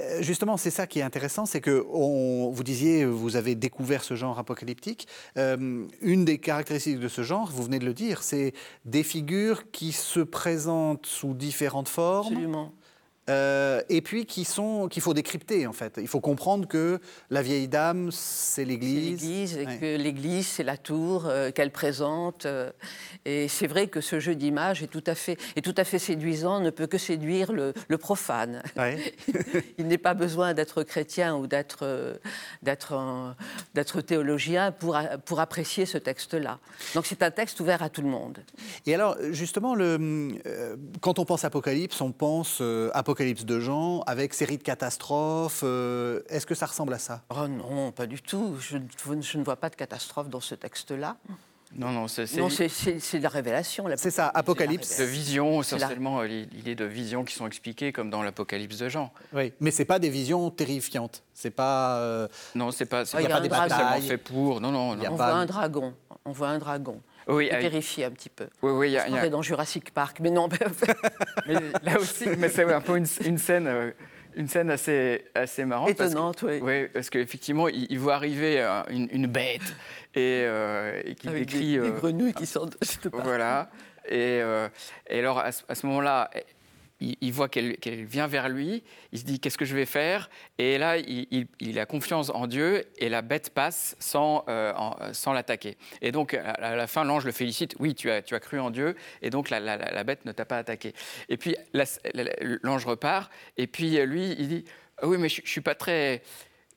[0.00, 4.02] Euh, justement, c'est ça qui est intéressant, c'est que on, vous disiez, vous avez découvert
[4.02, 5.06] ce genre apocalyptique.
[5.36, 9.70] Euh, une des caractéristiques de ce genre, vous venez de le dire, c'est des figures
[9.70, 12.32] qui se présentent sous différentes formes.
[12.32, 12.72] Absolument.
[13.30, 15.94] Euh, et puis qui sont qu'il faut décrypter en fait.
[15.96, 19.22] Il faut comprendre que la vieille dame c'est l'Église.
[19.22, 22.44] l'Église et que l'Église c'est la tour euh, qu'elle présente.
[22.44, 22.70] Euh,
[23.24, 25.98] et c'est vrai que ce jeu d'image est tout à fait est tout à fait
[25.98, 28.62] séduisant, ne peut que séduire le, profane.
[29.78, 32.20] Il n'est pas besoin d'être chrétien ou d'être
[32.62, 33.34] d'être
[33.72, 36.58] d'être théologien pour pour apprécier ce texte-là.
[36.94, 38.40] Donc c'est un texte ouvert à tout le monde.
[38.84, 40.28] Et alors justement le
[41.00, 42.60] quand on pense Apocalypse, on pense
[42.92, 45.60] Apocalypse apocalypse de Jean, avec série de catastrophes.
[45.62, 47.22] Euh, est-ce que ça ressemble à ça?
[47.30, 48.56] Oh non, pas du tout.
[48.58, 48.76] Je,
[49.20, 51.16] je ne vois pas de catastrophe dans ce texte-là.
[51.76, 53.86] Non, non, c'est de la révélation.
[53.96, 54.98] C'est ça, Apocalypse.
[54.98, 59.12] De visions, essentiellement, l'idée de visions qui sont expliquées comme dans l'Apocalypse de Jean.
[59.32, 61.22] Oui, mais c'est pas des visions terrifiantes.
[61.34, 61.98] C'est pas.
[61.98, 62.26] Euh...
[62.56, 63.04] Non, c'est pas.
[63.14, 64.02] Il n'y a, pas des batailles.
[64.02, 64.60] fait pour.
[64.60, 64.96] Non, non.
[64.96, 65.04] non.
[65.08, 65.94] On voit un dragon.
[66.24, 68.46] On voit un dragon oui, vérifier un petit peu.
[68.62, 70.48] Oui, oui, il y a, dans Jurassic Park, mais non.
[71.46, 73.66] mais là aussi, mais c'est un peu une, scène.
[73.66, 73.90] Euh,
[74.36, 75.90] une scène assez, assez marrante.
[75.90, 76.60] Étonnante, oui.
[76.62, 79.62] Oui, parce qu'effectivement, il, il, voit arriver euh, une, bête
[80.14, 81.78] et, euh, et qui décrit.
[81.78, 82.76] Des, des grenouilles qui sortent
[83.12, 83.70] Voilà.
[84.06, 84.40] Et,
[85.08, 86.30] et alors, à ce moment-là,
[87.20, 90.30] il, voit qu'elle vient vers lui, il se dit qu'est-ce que je vais faire?
[90.58, 94.72] Et là, il, a confiance en Dieu et la bête passe sans, euh,
[95.12, 95.76] sans l'attaquer.
[96.02, 98.70] Et donc, à la fin, l'ange le félicite oui, tu as, tu as cru en
[98.70, 100.94] Dieu, et donc la, bête ne t'a pas attaqué.
[101.28, 101.56] Et puis,
[102.62, 104.64] l'ange repart, et puis lui, il dit
[104.98, 106.22] ah oui, mais je ne suis pas très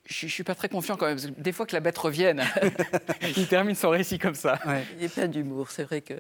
[0.09, 1.17] je ne suis pas très confiant quand même.
[1.37, 2.41] des fois que la bête revienne,
[3.35, 4.57] il termine son récit comme ça.
[4.97, 6.13] Il est plein d'humour, c'est vrai que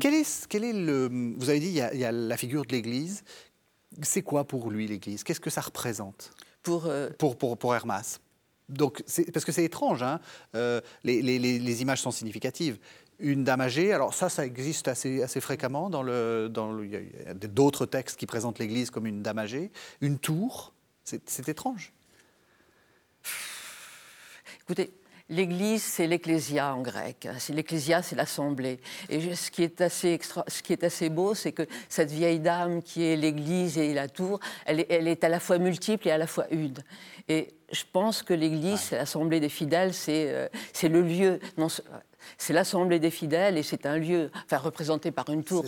[0.00, 1.34] quel est, quel est le.
[1.36, 3.22] Vous avez dit, il y a, il y a la figure de l'Église.
[4.02, 5.22] C'est quoi pour lui l'Église?
[5.22, 6.32] Qu'est-ce que ça représente?
[6.62, 8.18] Pour, euh, pour, pour, pour, Hermas
[8.68, 9.02] donc,
[9.34, 10.18] parce que c'est étrange, hein
[10.54, 12.78] euh, les, les, les, images sont significatives.
[13.18, 15.90] Une dame âgée, alors ça, ça existe assez, assez fréquemment.
[15.90, 19.38] Dans le, dans le, il y a d'autres textes qui présentent l'Église comme une dame
[19.38, 19.70] âgée.
[20.00, 20.72] Une tour,
[21.04, 21.92] c'est étrange.
[24.62, 24.92] Écoutez,
[25.32, 27.26] L'Église, c'est l'ecclésia en grec.
[27.48, 28.78] L'ecclésia, c'est l'assemblée.
[29.08, 32.82] Et ce qui est assez, ce qui est assez beau, c'est que cette vieille dame
[32.82, 36.10] qui est l'Église et la tour, elle est, elle est, à la fois multiple et
[36.10, 36.74] à la fois une.
[37.28, 40.48] Et je pense que l'Église, c'est l'assemblée des fidèles, c'est euh,
[40.82, 41.40] le lieu.
[41.56, 41.68] Non,
[42.36, 45.64] c'est l'assemblée des fidèles et c'est un lieu, enfin représenté par une tour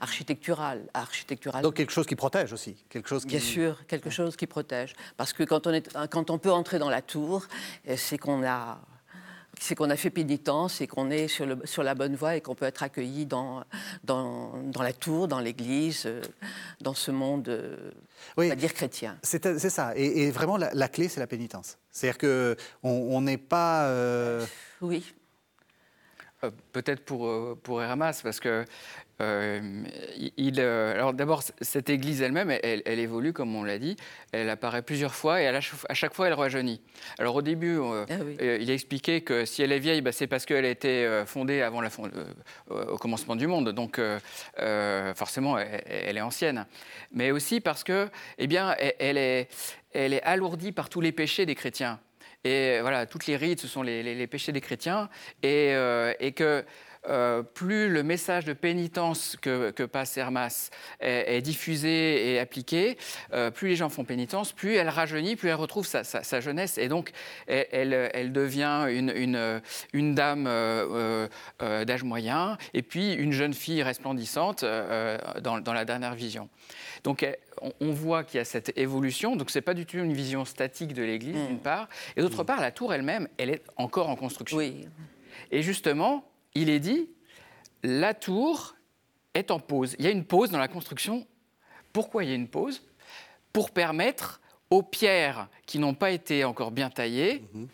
[0.00, 1.62] architecturale, architecturale.
[1.62, 3.28] Donc quelque chose qui protège aussi, quelque chose qui...
[3.28, 6.78] Bien sûr, quelque chose qui protège, parce que quand on est, quand on peut entrer
[6.78, 7.46] dans la tour,
[7.88, 8.78] euh, c'est qu'on a
[9.58, 12.40] c'est qu'on a fait pénitence et qu'on est sur, le, sur, la bonne voie et
[12.40, 13.64] qu'on peut être accueilli dans,
[14.04, 16.20] dans, dans la tour, dans l'église, euh,
[16.80, 17.90] dans ce monde, euh,
[18.36, 19.18] on va dire chrétien.
[19.22, 19.92] C'est ça.
[19.96, 21.78] Et, vraiment, la, clé, c'est la pénitence.
[21.90, 23.86] C'est-à-dire qu'on n'est pas.
[23.86, 24.44] Euh,
[24.80, 25.14] oui.
[26.72, 28.64] Peut-être pour, pour Hermas, parce que
[29.22, 29.60] euh,
[30.36, 33.96] il, euh, alors d'abord, cette église elle-même, elle, évolue, comme on l'a dit.
[34.32, 36.80] Elle apparaît plusieurs fois et à, chaque fois, elle rajeunit.
[37.18, 40.26] Alors au début, euh, ah il a expliqué que si elle est vieille, bah, c'est
[40.26, 41.90] parce qu'elle a été fondée avant la
[42.70, 43.70] au commencement du monde.
[43.70, 44.00] Donc
[45.14, 46.66] forcément, elle, est ancienne.
[47.12, 49.48] Mais aussi parce que, eh bien, elle, est,
[49.92, 52.00] elle est alourdie par tous les péchés des chrétiens.
[52.44, 55.08] Et voilà, toutes les rites, ce sont les, péchés des chrétiens.
[55.42, 55.74] Et,
[56.20, 56.64] et que
[57.08, 62.98] euh, plus le message de pénitence que, passe Hermas est, diffusé et appliqué,
[63.32, 66.78] euh, plus les gens font pénitence, plus elle rajeunit, plus elle retrouve sa, jeunesse.
[66.78, 67.12] Et donc,
[67.46, 71.28] elle, devient une, dame euh,
[71.60, 76.48] d'âge moyen et puis une jeune fille resplendissante dans, la dernière vision.
[77.04, 77.26] Donc,
[77.80, 79.36] on, voit qu'il y a cette évolution.
[79.36, 81.46] Donc, ce n'est pas du tout une vision statique de l'Église, mm.
[81.46, 81.88] d'une part.
[82.16, 84.56] Et d'autre part, la tour elle-même, elle est encore en construction.
[84.58, 84.88] Oui.
[85.50, 87.08] Et justement, il est dit,
[87.82, 88.76] la tour
[89.34, 89.94] est en pause.
[89.98, 91.26] Il y a une pause dans la construction.
[91.92, 92.82] Pourquoi il y a une pause?
[93.52, 97.68] Pour permettre aux pierres qui n'ont pas été encore bien taillées mhm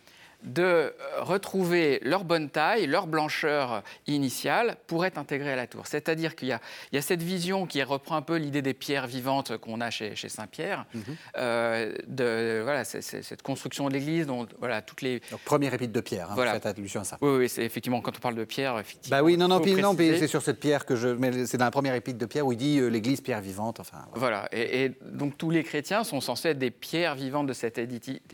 [0.44, 5.86] de euh, retrouver leur bonne taille, leur blancheur initiale pour être intégrés à la tour.
[5.86, 9.80] C'est-à-dire qu'il y, a cette vision qui reprend un peu l'idée des pierres vivantes qu'on
[9.80, 11.02] a chez, Saint-Pierre, mhm.
[11.36, 15.20] euh, de voilà, cette construction de l'église, dont voilà, toutes les...
[15.30, 16.54] Donc, première épître de pierre, hein, voilà.
[16.54, 17.18] faites allusion à ça.
[17.20, 19.16] Oui, oui c'est effectivement, quand on parle de pierre, effectivement...
[19.16, 21.08] Bah oui, non, non, puis, non c'est sur cette pierre que je...
[21.08, 23.80] Mais c'est dans la première épître de pierre où il dit euh, l'église pierre vivante,
[23.80, 24.06] enfin...
[24.14, 27.80] Voilà, et, donc tous les chrétiens sont censés être des pierres vivantes de cet,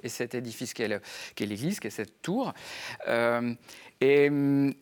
[0.07, 1.01] cet édifice qu'est
[1.41, 2.53] l'église, cette tour.
[3.09, 3.55] Euh,
[4.01, 4.73] et hum,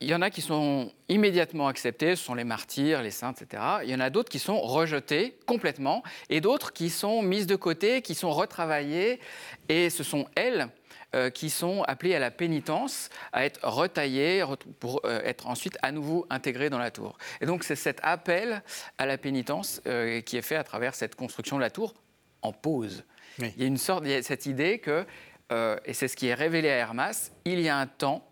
[0.00, 3.62] il y en a qui sont immédiatement acceptés, ce sont les martyrs, les saints, etc.
[3.82, 7.56] Il y en a d'autres qui sont rejetés complètement, et d'autres qui sont mises de
[7.56, 9.20] côté, qui sont retravaillées,
[9.70, 10.68] et ce sont elles
[11.14, 14.44] euh, qui sont appelées à la pénitence, à être retaillées
[14.80, 17.16] pour euh, être ensuite à nouveau intégrées dans la tour.
[17.40, 18.62] Et donc c'est cet appel
[18.98, 19.80] à la pénitence
[20.26, 21.94] qui est fait à travers cette construction de la tour
[22.42, 23.04] en pause.
[23.38, 25.06] Il y a une sorte, il y a cette idée que
[25.52, 28.28] euh, et c'est ce qui est révélé à Hermas, il y a un temps,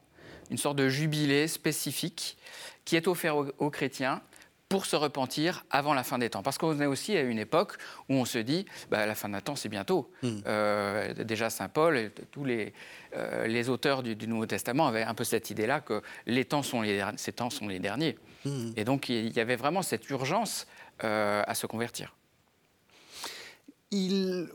[0.50, 2.36] une sorte de jubilé spécifique
[2.84, 4.20] qui est offert aux, chrétiens
[4.68, 6.42] pour se repentir avant la fin des temps.
[6.42, 7.76] Parce qu'on est aussi à une époque
[8.08, 10.10] où on se dit, bah, la fin des temps, c'est bientôt.
[10.22, 10.40] Hmm.
[10.46, 12.74] Euh, déjà, Saint Paul et tous les,
[13.14, 16.82] euh, les auteurs du, Nouveau Testament avaient un peu cette idée-là que les temps sont
[16.82, 18.18] les, ces temps sont les derniers.
[18.44, 18.72] Hmm.
[18.76, 20.66] Et donc, il y avait vraiment cette urgence
[21.00, 22.14] à se convertir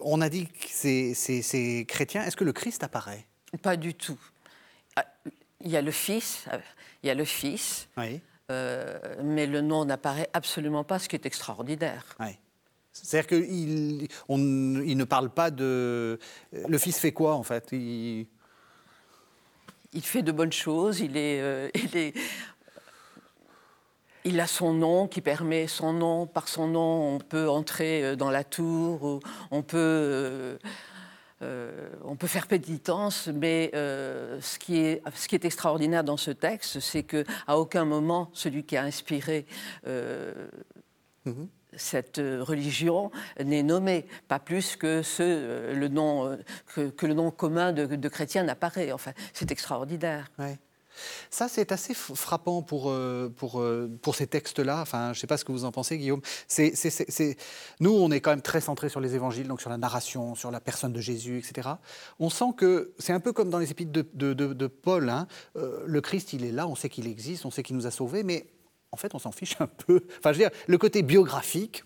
[0.02, 2.24] on a dit que c'est chrétien.
[2.24, 3.26] Est-ce que le Christ apparaît?
[3.62, 4.20] Pas du tout.
[4.96, 5.06] Ah,
[5.62, 6.46] il y a le Fils,
[7.04, 7.88] il y a le Fils,
[8.52, 12.18] euh, mais le nom n'apparaît absolument pas, ce qui est extraordinaire.
[12.92, 16.20] C'est-à-dire qu'il il ne parle pas de...
[16.52, 17.70] Le Fils fait quoi, en fait?
[17.72, 18.28] Il...
[20.02, 22.14] fait de bonnes choses, il est, euh, il est
[24.26, 26.28] il a son nom qui permet son nom.
[26.28, 29.20] Par son nom, on peut entrer euh, dans la tour,
[29.52, 30.58] on peut, euh,
[31.42, 33.28] euh, on peut faire pénitence.
[33.28, 38.30] Mais ce, qui est, ce qui est extraordinaire dans ce texte, c'est qu'à aucun moment,
[38.34, 39.46] celui qui a inspiré
[41.26, 41.48] mhm.
[41.76, 43.12] cette religion
[43.44, 46.38] n'est nommé, pas plus que, ce, le, nom,
[46.76, 48.92] que, le nom commun de, chrétien n'apparaît.
[48.92, 50.30] Enfin, c'est extraordinaire.
[51.30, 54.82] Ça, c'est assez frappant pour, euh, pour, euh, pour ces textes-là.
[54.82, 56.22] Enfin, je ne sais pas ce que vous en pensez, Guillaume.
[56.48, 56.74] C'est,
[57.80, 60.52] Nous, on est quand même très centré sur les évangiles, donc sur la narration, sur
[60.52, 61.70] la personne de Jésus, etc.
[62.20, 65.10] On sent que c'est un peu comme dans les épîtres de, de, Paul.
[65.10, 65.28] Hein.
[65.56, 67.92] Euh, le Christ, il est là, on sait qu'il existe, on sait qu'il nous a
[67.92, 68.48] sauvés, mais
[68.92, 70.02] en fait, on s'en fiche un peu.
[70.20, 71.84] Enfin, je veux dire, le côté biographique,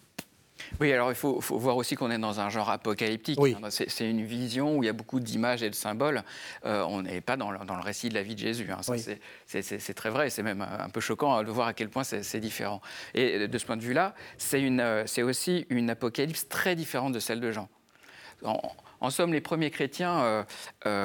[0.79, 3.39] oui, alors il faut, voir aussi qu'on est dans un genre apocalyptique.
[3.69, 6.23] C'est une vision où il y a beaucoup d'images et de symboles.
[6.65, 8.69] Euh, on n'est pas dans le, récit de la vie de Jésus.
[8.71, 8.81] Hein.
[9.45, 10.29] C'est très vrai.
[10.29, 12.81] C'est même un peu choquant de voir à quel point c'est différent.
[13.13, 17.51] Et de ce point de vue-là, c'est aussi une apocalypse très différente de celle de
[17.51, 17.69] Jean.
[18.43, 18.59] En,
[19.03, 20.45] En somme, les premiers chrétiens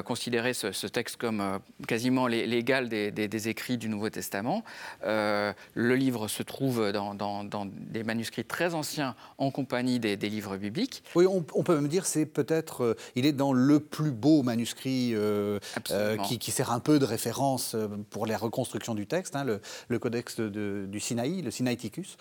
[0.04, 4.64] considéraient ce, texte comme quasiment l'égal des, écrits du Nouveau Testament.
[5.02, 11.02] le livre se trouve dans, des manuscrits très anciens en compagnie des, livres bibliques.
[11.14, 15.14] Oui, on, peut même dire c'est peut-être, il est dans le plus beau manuscrit
[16.38, 17.76] qui, sert un peu de référence
[18.10, 19.44] pour les reconstructions du texte, hein,
[19.88, 22.16] le, codex du Sinaï, le Sinaiticus.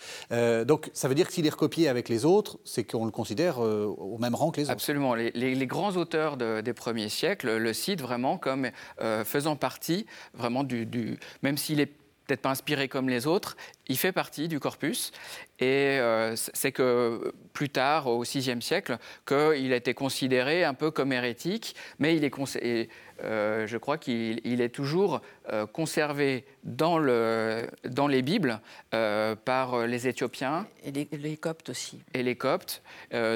[0.66, 3.64] donc ça veut dire que s'il est recopié avec les autres, c'est qu'on le considère
[3.64, 4.74] euh, au même rang que les autres.
[4.74, 5.16] Absolument.
[5.16, 8.70] Les, grands auteurs des premiers siècles le citent vraiment comme
[9.02, 11.92] euh, faisant partie vraiment du, même s'il est
[12.28, 13.56] peut-être pas inspiré comme les autres,
[13.88, 15.12] il fait partie du corpus.
[15.60, 20.92] Et euh, c'est que plus tard, au VIe siècle, qu'il a été considéré un peu
[20.92, 22.90] comme hérétique, mais il est,
[23.24, 28.60] euh, je crois qu'il est toujours euh, conservé dans, le, dans les Bibles
[28.94, 30.68] euh, par les Éthiopiens.
[30.84, 32.02] Et les, Coptes aussi.
[32.14, 32.82] Et les Coptes.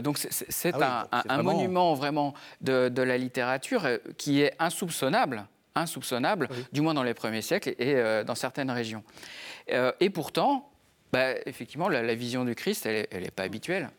[0.04, 6.94] donc c'est ah un, monument vraiment de, la littérature qui est insoupçonnable insoupçonnable, du moins
[6.94, 9.04] dans les premiers siècles et dans certaines régions.
[9.70, 10.70] et pourtant,
[11.14, 13.90] bah, effectivement, la, vision du Christ, elle n'est pas habituelle.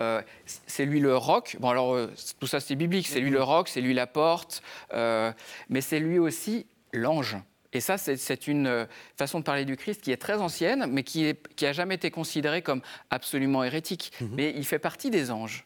[0.00, 0.22] Euh,
[0.66, 1.56] c'est lui le roc.
[1.60, 3.06] Bon, alors, euh, tout ça, c'est biblique.
[3.06, 5.32] C'est lui le roc, c'est lui la porte, euh,
[5.68, 7.36] mais c'est lui aussi l'ange.
[7.72, 11.32] Et ça, c'est une façon de parler du Christ qui est très ancienne, mais qui
[11.62, 14.10] n'a jamais été considérée comme absolument hérétique.
[14.20, 14.30] Mhm.
[14.32, 15.64] Mais il fait partie des anges.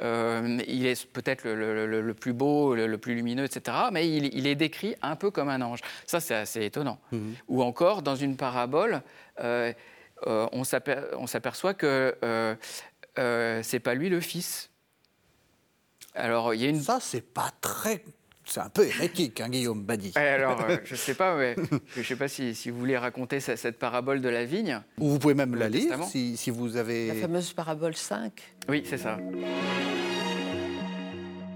[0.00, 3.76] il est peut-être le, plus beau, le, plus lumineux, etc.
[3.92, 5.80] Mais il, est décrit un peu comme un ange.
[6.06, 6.98] Ça, c'est assez étonnant.
[7.12, 7.34] Mhm.
[7.48, 9.02] Ou encore, dans une parabole,
[9.38, 12.56] on s'aperçoit que
[13.18, 14.70] euh, c'est pas lui le fils.
[16.14, 16.80] Alors, il y a une...
[16.80, 18.02] Ça, c'est pas très...
[18.44, 20.12] C'est un peu hérétique, hein, Guillaume Badi.
[20.14, 21.56] alors, euh, je ne sais pas, mais
[21.96, 24.80] je sais pas si, vous voulez raconter cette, parabole de la vigne.
[24.98, 27.08] Ou vous pouvez même la lire, si, vous avez...
[27.08, 28.32] La fameuse parabole 5.
[28.68, 29.18] Oui, c'est ça.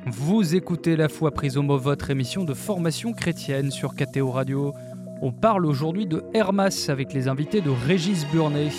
[0.07, 4.75] Vous écoutez La foi prise au mot, votre émission de formation chrétienne sur KTO Radio.
[5.23, 8.71] On parle aujourd'hui de Hermas avec les invités de Régis Burnet.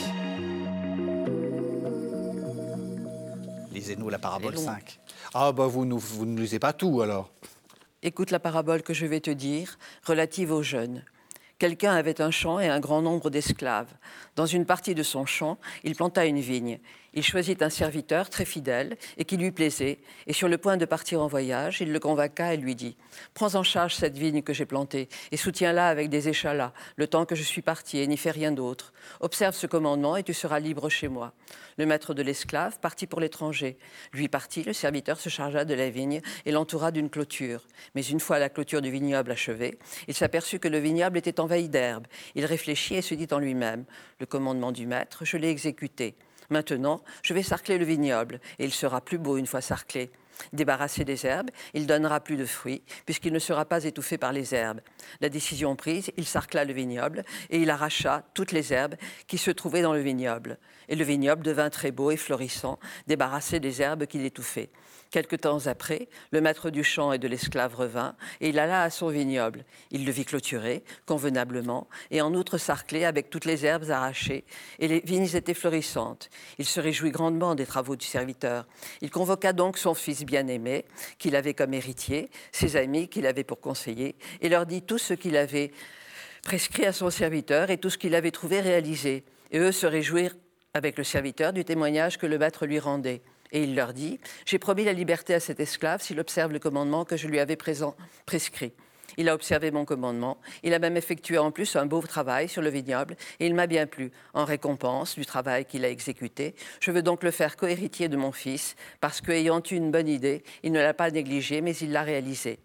[3.95, 4.99] Nous la parabole 5.
[5.33, 7.31] Ah, bah vous, vous ne lisez pas tout alors.
[8.03, 11.03] Écoute la parabole que je vais te dire, relative aux jeunes.
[11.59, 13.93] Quelqu'un avait un champ et un grand nombre d'esclaves.
[14.35, 16.79] Dans une partie de son champ, il planta une vigne.
[17.13, 20.85] Il choisit un serviteur très fidèle et qui lui plaisait, et sur le point de
[20.85, 22.95] partir en voyage, il le convaincua et lui dit
[23.33, 27.25] Prends en charge cette vigne que j'ai plantée et soutiens-la avec des échalas, le temps
[27.25, 28.93] que je suis parti, et n'y fais rien d'autre.
[29.19, 31.33] Observe ce commandement et tu seras libre chez moi.
[31.77, 33.77] Le maître de l'esclave partit pour l'étranger.
[34.13, 37.67] Lui parti, le serviteur se chargea de la vigne et l'entoura d'une clôture.
[37.93, 41.67] Mais une fois la clôture du vignoble achevée, il s'aperçut que le vignoble était envahi
[41.67, 42.07] d'herbe.
[42.35, 43.83] Il réfléchit et se dit en lui-même
[44.21, 46.15] Le commandement du maître, je l'ai exécuté.
[46.51, 50.11] Maintenant, je vais sarcler le vignoble, et il sera plus beau une fois sarclé.
[50.51, 54.53] Débarrassé des herbes, il donnera plus de fruits, puisqu'il ne sera pas étouffé par les
[54.53, 54.81] herbes.
[55.21, 58.95] La décision prise, il sarcla le vignoble, et il arracha toutes les herbes
[59.27, 60.57] qui se trouvaient dans le vignoble.
[60.89, 64.71] Et le vignoble devint très beau et florissant, débarrassé des herbes qui l'étouffaient.
[65.11, 68.89] Quelque temps après, le maître du champ et de l'esclave revint, et il alla à
[68.89, 69.65] son vignoble.
[69.91, 74.45] Il le vit clôturé, convenablement, et en outre sarclé avec toutes les herbes arrachées,
[74.79, 76.29] et les vignes étaient florissantes.
[76.59, 78.65] Il se réjouit grandement des travaux du serviteur.
[79.01, 80.85] Il convoqua donc son fils bien-aimé,
[81.19, 85.13] qu'il avait comme héritier, ses amis qu'il avait pour conseiller, et leur dit tout ce
[85.13, 85.73] qu'il avait
[86.41, 89.25] prescrit à son serviteur et tout ce qu'il avait trouvé réalisé.
[89.51, 90.35] Et eux se réjouirent
[90.73, 93.21] avec le serviteur du témoignage que le maître lui rendait.
[93.51, 97.05] Et il leur dit J'ai promis la liberté à cet esclave s'il observe le commandement
[97.05, 98.73] que je lui avais prescrit.
[99.17, 100.37] Il a observé mon commandement.
[100.63, 103.67] Il a même effectué en plus un beau travail sur le vignoble et il m'a
[103.67, 104.11] bien plu.
[104.33, 108.31] En récompense du travail qu'il a exécuté, je veux donc le faire cohéritier de mon
[108.31, 112.03] fils parce qu'ayant eu une bonne idée, il ne l'a pas négligée mais il l'a
[112.03, 112.59] réalisée.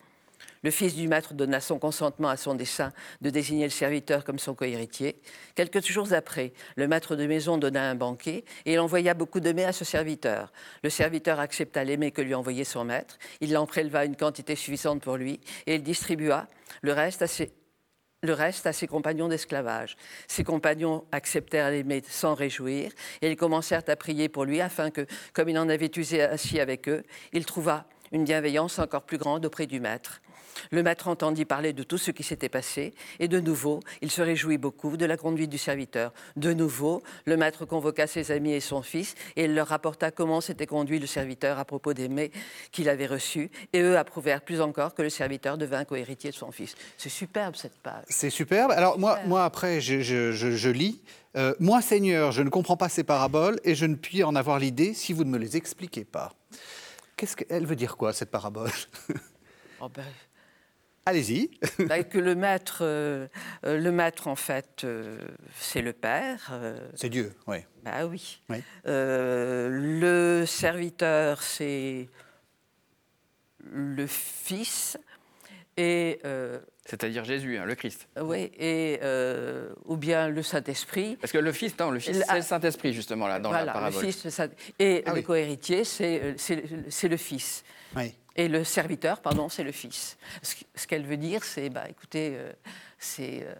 [0.62, 4.38] Le fils du maître donna son consentement à son dessein de désigner le serviteur comme
[4.38, 5.20] son cohéritier.
[5.54, 9.52] Quelques jours après, le maître de maison donna un banquet et il envoya beaucoup de
[9.52, 10.52] mets à ce serviteur.
[10.82, 13.18] Le serviteur accepta les mets que lui envoyait son maître.
[13.40, 16.46] Il en préleva une quantité suffisante pour lui et il distribua
[16.82, 19.96] le reste à ses compagnons d'esclavage.
[20.26, 22.90] Ses compagnons acceptèrent les mets sans réjouir,
[23.22, 26.60] et ils commencèrent à prier pour lui afin que, comme il en avait usé ainsi
[26.60, 30.20] avec eux, il trouvât une bienveillance encore plus grande auprès du maître.
[30.70, 34.22] Le maître entendit parler de tout ce qui s'était passé, et de nouveau, il se
[34.22, 36.12] réjouit beaucoup de la conduite du serviteur.
[36.36, 40.40] De nouveau, le maître convoqua ses amis et son fils, et il leur rapporta comment
[40.40, 42.30] s'était conduit le serviteur à propos des mets
[42.72, 46.50] qu'il avait reçus, et eux approuvèrent plus encore que le serviteur devint cohéritier de son
[46.50, 46.74] fils.
[46.96, 48.04] C'est superbe cette page.
[48.08, 48.72] C'est superbe.
[48.72, 51.00] Alors moi, moi après, je, lis.
[51.36, 54.58] Euh, moi, Seigneur, je ne comprends pas ces paraboles et je ne puis en avoir
[54.58, 56.32] l'idée si vous ne me les expliquez pas.
[57.16, 58.70] Qu'est-ce qu'elle veut dire quoi, cette parabole?
[59.78, 60.04] Oh, ben,
[61.06, 61.50] Allez-y.
[61.86, 63.28] bah, que le maître, euh,
[63.64, 65.18] euh, le maître, en fait, euh,
[65.58, 66.48] c'est le père.
[66.52, 67.58] euh, C'est Dieu, oui.
[67.84, 68.40] bah oui.
[68.50, 68.58] Oui.
[68.86, 72.08] Euh, le serviteur, c'est
[73.64, 74.98] le fils.
[75.78, 78.08] Et, euh, C'est-à-dire Jésus, hein, le Christ.
[78.20, 81.16] oui, et euh, ou bien le Saint-Esprit.
[81.20, 83.72] Parce que le Fils, non, le Fils, c'est le Saint-Esprit, justement, là, dans voilà, la
[83.74, 84.00] parabole.
[84.02, 84.48] le fils, le Saint-
[84.78, 85.22] et Ah le oui.
[85.22, 86.34] co-héritier, c'est
[87.08, 87.62] le fils.
[87.94, 88.14] oui.
[88.36, 90.18] Et le serviteur, pardon, c'est le fils.
[90.42, 92.52] Ce, qu'elle veut dire, c'est, bah, écoutez, euh,
[92.98, 93.54] c'est euh,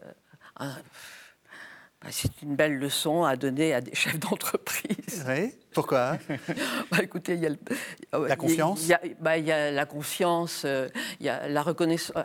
[0.59, 5.25] bah, c'est une belle leçon à donner à des chefs d'entreprise.
[5.27, 5.55] Oui.
[5.77, 6.19] Pourquoi
[6.91, 8.81] Bah, écoutez, il y a le- La confiance?
[8.83, 10.89] Il y a, bah, il y a la confiance, euh,
[11.21, 12.17] il y a la reconnaissance.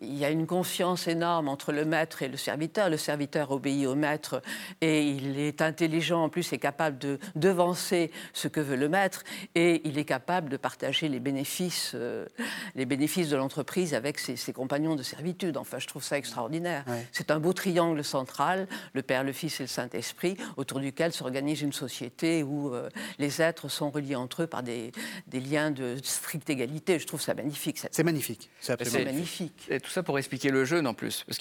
[0.00, 2.88] Il y a une confiance énorme entre le maître et le serviteur.
[2.88, 4.40] Le serviteur obéit au maître
[4.80, 9.24] et il est intelligent en plus et capable de devancer ce que veut le maître
[9.54, 12.24] et il est capable de partager les bénéfices, euh,
[12.74, 15.58] les bénéfices de l'entreprise avec ses, ses compagnons de servitude.
[15.58, 16.84] Enfin, je trouve ça extraordinaire.
[16.86, 17.06] Ouais.
[17.12, 21.60] C'est un beau triangle central, le Père, le Fils et le Saint-Esprit, autour duquel s'organise
[21.60, 22.83] une société où euh,
[23.18, 24.92] les êtres sont reliés entre eux par des,
[25.26, 26.98] des liens de stricte égalité.
[26.98, 27.78] Je trouve ça magnifique.
[27.78, 28.50] cette- C'est magnifique.
[28.60, 29.66] C'est absolument magnifique.
[29.70, 31.24] Et tout ça pour expliquer le jeûne en plus.
[31.26, 31.38] Parce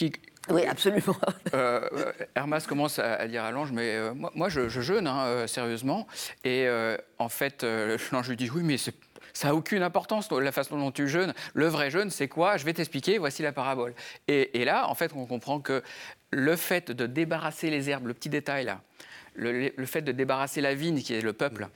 [0.49, 1.15] Oui, absolument.
[1.53, 1.87] euh,
[2.35, 5.21] Hermas commence à, à dire à l'ange, mais euh, moi, moi, je, je jeûne, hein,
[5.25, 6.07] euh, sérieusement.
[6.43, 8.95] Et euh, en fait, euh, l'ange lui dit, oui, mais c'est-
[9.35, 11.33] ça n'a aucune importance, la façon dont tu jeûnes.
[11.55, 12.57] Le vrai jeûne, c'est quoi?
[12.57, 13.95] Je vais t'expliquer, voici la parabole.
[14.27, 15.81] Et, et là, en fait, on comprend que
[16.31, 18.81] le fait de débarrasser les herbes, le petit détail là,
[19.35, 21.67] le, le fait de débarrasser la vigne, qui est le peuple,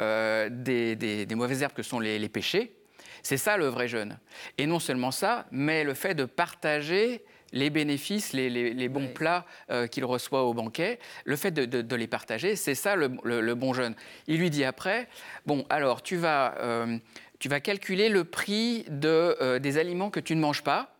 [0.00, 2.76] euh, des, des- des mauvaises herbes que sont les, les péchés,
[3.22, 4.18] c'est ça le vrai jeûne.
[4.58, 9.06] Et non seulement ça, mais le fait de partager les bénéfices, les, les- les bons
[9.06, 9.12] Oui.
[9.14, 12.96] plats euh, qu'il reçoit au banquet, le fait de, de- de les partager, c'est ça
[12.96, 13.94] le, le- le bon jeûne.
[14.26, 15.08] Il lui dit après,
[15.46, 16.98] bon, alors tu vas, euh,
[17.38, 20.96] tu vas calculer le prix de, euh, des aliments que tu ne manges pas,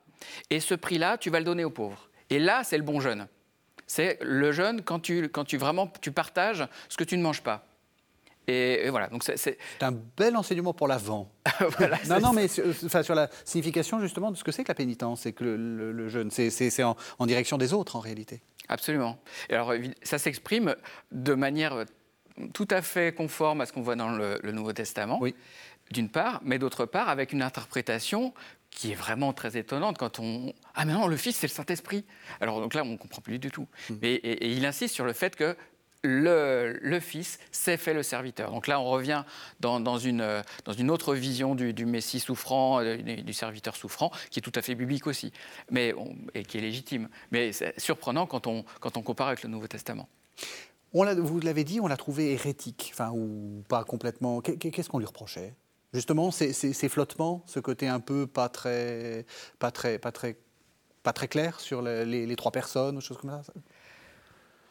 [0.51, 2.09] et ce prix-là, tu vas le donner aux pauvres.
[2.31, 3.29] Et là, c'est le bon jeûne.
[3.87, 7.43] C'est le jeûne quand tu, quand tu vraiment tu partages ce que tu ne manges
[7.43, 7.64] pas.
[8.49, 11.28] Et, et voilà, donc c'est- un bel enseignement pour l'avant.
[11.78, 14.68] voilà, Non, non, mais sur, enfin, sur la signification justement de ce que c'est que
[14.68, 18.01] la pénitence, c'est que le, le- le jeûne, c'est- en, en direction des autres en
[18.01, 18.41] réalité.
[18.68, 19.18] Absolument.
[19.51, 19.72] Et alors,
[20.03, 20.76] ça s'exprime
[21.12, 21.84] de manière euh,
[22.53, 25.34] tout à fait conforme à ce qu'on voit dans le, le Nouveau Testament, Oui.
[25.91, 28.32] d'une part, mais d'autre part, avec une interprétation
[28.77, 30.53] qui est vraiment très étonnante quand on...
[30.74, 32.05] Ah mais non, le Fils, c'est le Saint-Esprit.
[32.41, 33.66] Alors donc là, on ne comprend plus du tout.
[34.03, 35.57] Et, et- et il insiste sur le fait que
[36.05, 38.51] le, le Fils s'est fait le serviteur.
[38.53, 39.24] Donc là, on revient
[39.61, 43.74] dans, dans une, dans une autre vision du, du Messie souffrant, euh, du, du serviteur
[43.77, 45.33] souffrant, qui est tout à fait biblique aussi,
[45.70, 47.09] mais on- et qui est légitime.
[47.33, 50.07] Mais c'est surprenant quand on, quand on compare avec le Nouveau Testament.
[50.93, 54.43] On l'a- vous l'avez dit, on l'a trouvé hérétique, enfin, ou pas complètement.
[54.43, 55.55] Qu'est- Qu'est-ce qu'on lui reprochait?
[55.97, 59.24] Justement, ces, flottements, ce côté un peu pas très,
[59.59, 60.36] pas très, pas très,
[61.03, 63.40] pas très clair sur le- les, trois personnes, ou choses comme ça.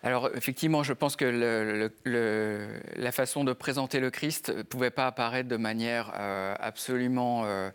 [0.04, 5.50] Alors effectivement, je pense que la façon de présenter le Christ ne pouvait pas apparaître
[5.50, 7.72] de manière euh, absolument euh,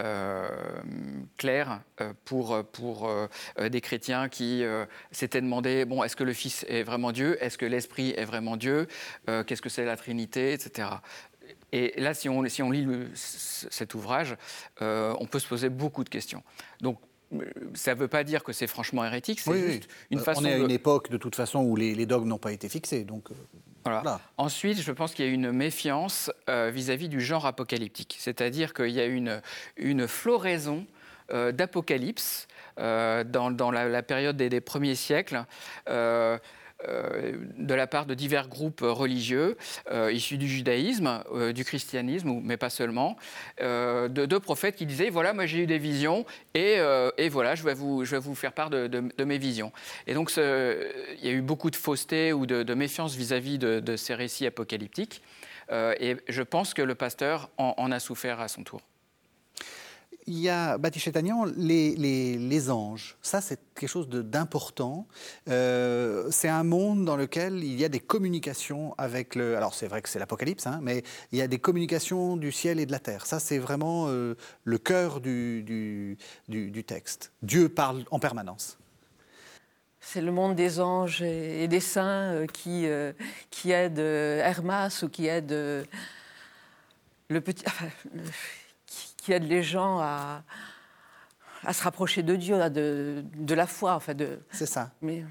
[0.00, 0.48] euh,
[1.36, 1.82] claire
[2.24, 3.10] pour, pour
[3.60, 4.64] des chrétiens qui
[5.10, 7.36] s'étaient demandé, bon, est-ce que le Fils est vraiment Dieu?
[7.44, 8.86] Est-ce que l'Esprit est vraiment Dieu?
[9.26, 10.54] Qu'est-ce que c'est la Trinité?
[10.54, 10.88] Etc.
[11.72, 14.36] Et là, si on, si on lit le- cet ouvrage,
[14.82, 16.42] euh, on peut se poser beaucoup de questions.
[16.80, 16.98] Donc,
[17.34, 17.44] euh,
[17.74, 19.72] ça ne veut pas dire que c'est franchement hérétique, c'est Oui, oui.
[19.74, 20.64] juste une Euh, façon on est à de...
[20.64, 23.04] une époque, de toute façon, où les, les dogmes n'ont pas été fixés.
[23.04, 23.28] Donc,
[23.84, 24.00] Voilà.
[24.00, 24.20] Voilà.
[24.36, 28.16] Ensuite, je pense qu'il y a une méfiance euh, vis-à-vis du genre apocalyptique.
[28.20, 29.42] C'est-à-dire qu'il y a une,
[29.76, 30.86] une floraison
[31.32, 32.46] euh, d'apocalypse
[32.78, 35.44] dans, dans la, la période des, des premiers siècles.
[36.88, 39.56] Euh, de la part de divers groupes religieux
[39.90, 43.16] euh, issus du judaïsme, euh, du christianisme, mais pas seulement,
[43.60, 46.24] de deux prophètes qui disaient voilà, moi j'ai eu des visions
[46.54, 46.76] et,
[47.18, 49.72] et voilà, je vais, vous, je vais vous faire part de, de- mes visions.
[50.06, 54.14] Et donc il y a eu beaucoup de fausseté ou de, méfiance vis-à-vis de, ces
[54.14, 55.22] récits apocalyptiques.
[55.72, 58.80] Et je pense que le pasteur en a souffert à son tour.
[60.28, 63.16] Il y a, Baptiste Chétagnan, les, les- les anges.
[63.22, 65.06] Ça, c'est quelque chose d'important.
[65.48, 69.56] Euh, c'est un monde dans lequel il y a des communications avec le.
[69.56, 72.80] Alors, c'est vrai que c'est l'Apocalypse, hein, mais il y a des communications du ciel
[72.80, 73.24] et de la terre.
[73.24, 76.18] Ça, c'est vraiment euh, le cœur du, du-
[76.48, 77.30] du- texte.
[77.42, 78.78] Dieu parle en permanence.
[80.00, 83.12] C'est le monde des anges et des saints euh, qui, euh,
[83.50, 85.84] qui euh, Hermas ou qui euh,
[87.28, 87.64] le petit,
[89.26, 90.42] qui, aident les gens à,
[91.64, 93.94] à se rapprocher de Dieu, à de, de la foi.
[93.94, 94.90] Enfin de, C'est ça.
[95.02, 95.24] mais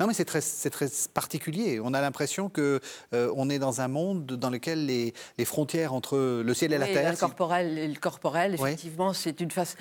[0.00, 1.78] Non, mais c'est très, très particulier.
[1.78, 2.80] On a l'impression que
[3.12, 6.78] euh, on est dans un monde dans lequel les, les frontières entre le ciel et
[6.78, 7.12] la terre.
[7.12, 9.76] Le corporel et le corporel, effectivement, c'est une face.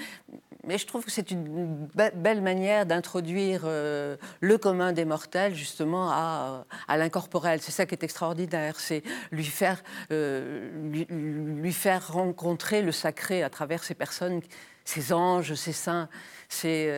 [0.71, 6.09] Mais je trouve que c'est une belle manière d'introduire euh, le commun des mortels justement
[6.09, 7.61] à, l'incorporel.
[7.61, 9.03] C'est ça qui est extraordinaire, c'est
[9.33, 10.69] lui faire, euh,
[11.09, 14.39] lui, faire rencontrer le sacré à travers ces personnes,
[14.85, 16.07] ces anges, ces saints.
[16.47, 16.89] C'est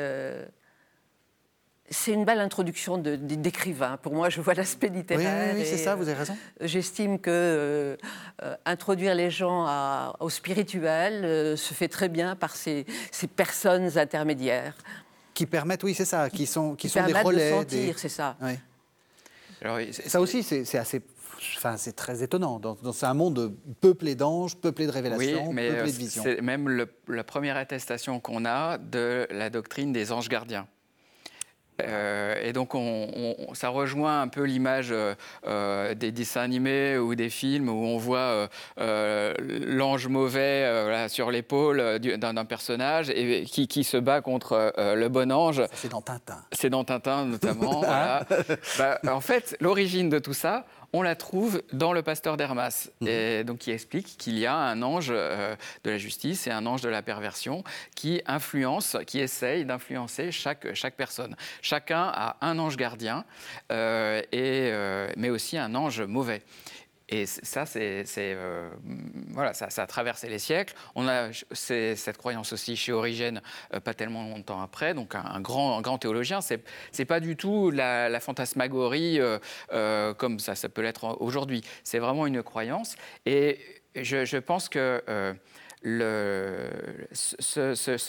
[1.94, 3.98] c'est une belle introduction d'écrivain.
[4.02, 5.56] Pour moi, je vois l'aspect littéraire.
[5.56, 6.36] Oui, c'est ça, vous avez raison.
[6.60, 7.98] J'estime que euh,
[8.42, 12.86] euh, introduire les gens au spirituel euh, se fait très bien par ces,
[13.36, 14.76] personnes intermédiaires.
[15.34, 17.52] Qui permettent, oui, c'est ça, qui sont, qui, sont des relais.
[17.52, 18.38] De sentir, c'est ça.
[19.92, 21.02] ça aussi, c'est assez
[21.58, 22.58] Enfin, c'est très étonnant.
[22.58, 26.24] Dans, dans un monde peuplé d'anges, peuplé de révélations, oui, mais peuplé de visions.
[26.24, 30.68] C'est même la première attestation qu'on a de la doctrine des anges gardiens.
[31.82, 35.16] Euh, et donc, on, ça rejoint un peu l'image euh,
[35.48, 42.46] euh, des dessins animés ou des films où on voit l'ange mauvais sur l'épaule d'un
[42.46, 45.64] personnage et qui, se bat contre le bon ange.
[45.74, 46.42] C'est dans Tintin.
[46.52, 47.84] C'est dans Tintin notamment.
[48.78, 53.08] Bah, en fait, l'origine de tout ça, on la trouve dans le pasteur d'Hermas, mhm.
[53.08, 56.66] et donc qui explique qu'il y a un ange euh, de la justice et un
[56.68, 57.64] ange de la perversion
[57.96, 61.36] qui influence, qui essaye d'influencer chaque, chaque personne.
[61.62, 63.26] Chacun a un ange gardien,
[63.72, 66.44] euh, et, euh, mais aussi un ange mauvais.
[67.10, 68.70] Et ça, c'est, euh,
[69.30, 70.74] voilà, ça, a traversé les siècles.
[70.96, 73.42] On a cette croyance aussi chez Origène,
[73.74, 74.94] euh, pas tellement longtemps après.
[74.94, 80.54] Donc un, grand, grand théologien, c'est, c'est pas du tout la, fantasmagorie euh, comme ça,
[80.70, 81.62] peut l'être aujourd'hui.
[81.84, 82.96] C'est vraiment une croyance.
[83.26, 83.60] Et
[83.96, 85.04] je, pense que
[85.84, 87.34] ce,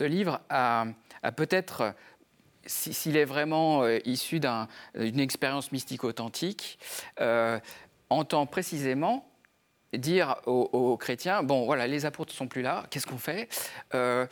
[0.05, 0.87] livre a
[1.37, 1.95] peut-être
[2.67, 6.79] s'il est vraiment issu d'une expérience mystique authentique,
[8.11, 9.29] entend précisément
[9.99, 13.49] dire aux, chrétiens bon voilà les apôtres sont plus là qu'est-ce qu'on fait?
[13.95, 14.27] Euh,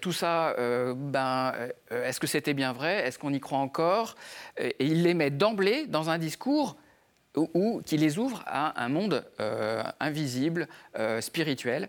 [0.00, 1.52] tout ça euh, ben
[1.92, 3.06] euh, est-ce que c'était bien vrai?
[3.06, 4.14] Est-ce qu'on y croit encore?
[4.58, 6.76] Et il les met d'emblée dans un discours
[7.36, 9.24] où, qui les ouvre à un monde
[10.00, 10.66] invisible
[11.20, 11.88] spirituel.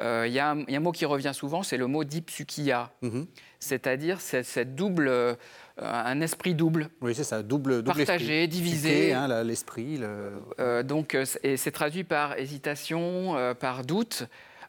[0.00, 2.90] Il y, a un mot qui revient souvent c'est le mot dipsukia.
[3.02, 3.26] Mm-hmm.
[3.60, 5.38] c'est-à-dire cette double
[5.78, 6.88] un esprit double.
[7.00, 9.12] Oui, c'est ça, double, double Partagé, divisé.
[9.12, 10.00] Hein, l'esprit.
[10.02, 14.24] Euh, donc, euh, et c'est traduit par hésitation, par doute.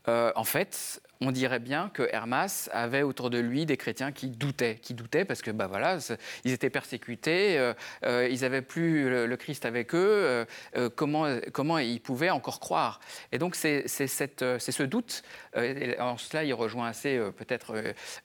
[0.08, 4.76] en fait, on dirait bien que Hermas avait autour de lui des chrétiens qui doutaient,
[4.82, 5.97] qui doutaient parce que bah voilà,
[6.43, 7.74] ils étaient persécutés, euh,
[8.05, 10.45] euh, ils n'avaient plus le, Christ avec eux,
[10.76, 12.99] euh, comment, comment ils pouvaient encore croire
[13.32, 15.24] Et donc c'est ce doute,
[15.55, 17.76] en cela il rejoint assez peut-être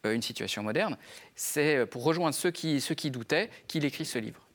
[0.05, 0.97] une situation moderne,
[1.35, 4.48] c'est pour rejoindre ceux qui, ceux qui doutaient qu'il écrit ce livre.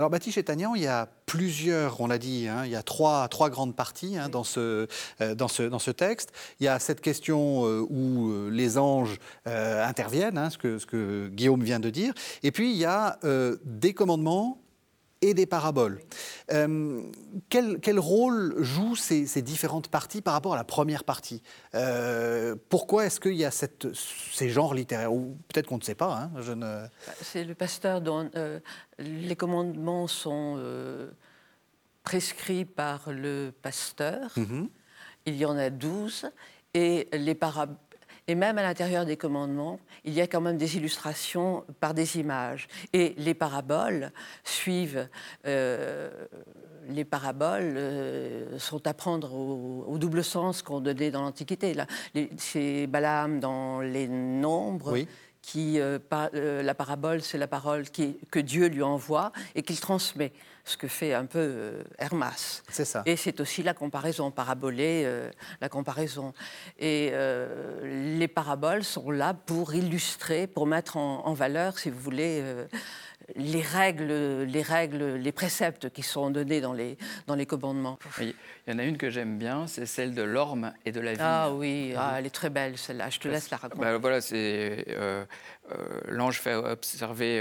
[0.00, 3.28] Alors Baptiste Chétagnan, il y a plusieurs, on l'a dit, hein, il y a trois,
[3.28, 4.86] trois grandes parties hein, dans, ce,
[5.20, 6.32] euh, dans, ce, dans ce texte.
[6.58, 10.86] Il y a cette question euh, où euh, les anges interviennent, hein, ce, que, ce
[10.86, 12.14] que Guillaume vient de dire.
[12.42, 13.18] Et puis il y a
[13.64, 14.59] des commandements
[15.22, 16.00] et des paraboles.
[16.52, 17.02] Euh,
[17.48, 21.42] quel, quel, rôle jouent ces, ces, différentes parties par rapport à la première partie?
[21.74, 25.12] Euh, Pourquoi est-ce qu'il y a cette, ces genres littéraires?
[25.12, 26.14] Ou peut-être qu'on ne sait pas.
[26.14, 26.86] Hein, je ne...
[27.20, 28.60] C'est le pasteur dont euh,
[28.98, 30.58] les commandements sont
[32.02, 34.30] prescrits par le pasteur.
[34.36, 34.68] Mm-hmm.
[35.26, 36.30] Il y en a douze.
[36.72, 37.76] Et les paraboles
[38.30, 42.16] et même à l'intérieur des commandements, il y a quand même des illustrations par des
[42.16, 42.68] images.
[42.92, 44.12] Et les paraboles
[44.44, 45.08] suivent.
[45.46, 46.10] Euh,
[46.88, 51.74] les paraboles euh, sont à prendre au, double sens qu'on donnait dans l'Antiquité.
[52.36, 54.96] C'est Balaam dans les Nombres.
[55.42, 55.98] Qui, euh,
[56.62, 60.32] la parabole, c'est la parole que Dieu lui envoie et qu'il transmet
[60.64, 62.62] ce que fait un peu euh, Hermas.
[62.68, 63.02] C'est ça.
[63.06, 65.30] Et c'est aussi la comparaison, parabolée, euh,
[65.60, 66.32] la comparaison.
[66.78, 72.42] Et euh, les paraboles sont là pour illustrer, pour mettre en, valeur, si vous voulez,
[73.36, 77.98] les règles, les règles, les préceptes qui sont donnés dans les, dans les commandements.
[78.20, 78.34] Il
[78.66, 81.22] y en a une que j'aime bien, c'est celle de l'orme et de la vigne.
[81.22, 83.10] Ah oui, ah, elle est très belle celle-là.
[83.10, 83.80] Je te laisse la raconter.
[83.80, 84.84] Bah, voilà, c'est
[86.08, 87.40] l'ange fait observer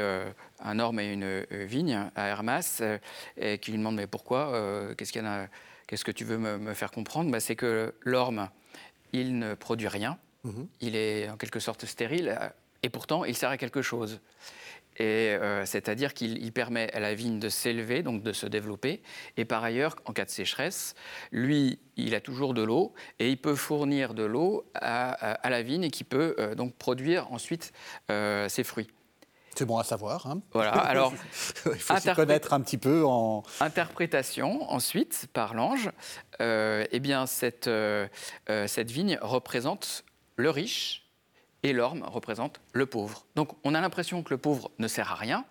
[0.61, 2.97] un orme et une euh, vigne à Hermas, euh,
[3.37, 5.47] et qui lui demande mais pourquoi euh, Qu'est-ce qu'il a
[5.87, 7.31] Qu'est-ce que tu veux me, faire comprendre?
[7.31, 8.49] Bah, C'est que l'orme,
[9.11, 10.67] il ne produit rien, mhm.
[10.81, 12.37] il est en quelque sorte stérile,
[12.83, 14.19] et pourtant il sert à quelque chose.
[14.99, 19.01] Et c'est-à-dire qu'il permet à la vigne de s'élever, donc de se développer.
[19.37, 20.93] Et par ailleurs, en cas de sécheresse,
[21.31, 25.83] lui, il a toujours de l'eau et il peut fournir de l'eau à, la vigne
[25.83, 27.71] et qui peut donc produire ensuite
[28.09, 28.89] ses fruits.
[29.59, 30.25] C'est bon à savoir.
[30.25, 30.41] Hein.
[30.53, 31.13] Voilà, alors.
[31.65, 33.43] Il faut s'y connaître un petit peu en.
[33.59, 35.91] Interprétation, ensuite, par l'ange.
[36.39, 38.07] Euh, eh bien, cette, euh,
[38.49, 40.05] euh, cette vigne représente
[40.37, 41.08] le riche
[41.63, 43.25] et l'orme représente le pauvre.
[43.35, 45.45] Donc, on a l'impression que le pauvre ne sert à rien.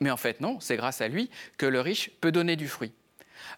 [0.00, 2.92] Mais en fait, non, c'est grâce à lui que le riche peut donner du fruit.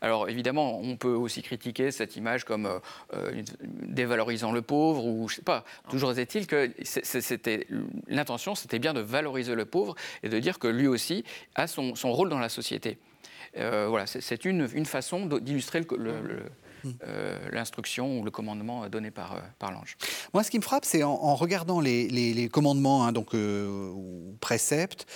[0.00, 2.78] Alors évidemment, on peut aussi critiquer cette image comme euh,
[3.14, 5.64] euh, dévalorisant le pauvre ou je sais pas.
[5.88, 7.66] Toujours est-il que c'était
[8.08, 11.24] l'intention, c'était bien de valoriser le pauvre et de dire que lui aussi
[11.54, 12.98] a son, rôle dans la société.
[13.56, 15.84] Euh, voilà, c'est une, façon d'illustrer
[17.52, 19.96] l'instruction ou le commandement donné par, par l'ange.
[20.32, 25.06] Moi, ce qui me frappe, c'est en, regardant les, commandements, hein, donc ou préceptes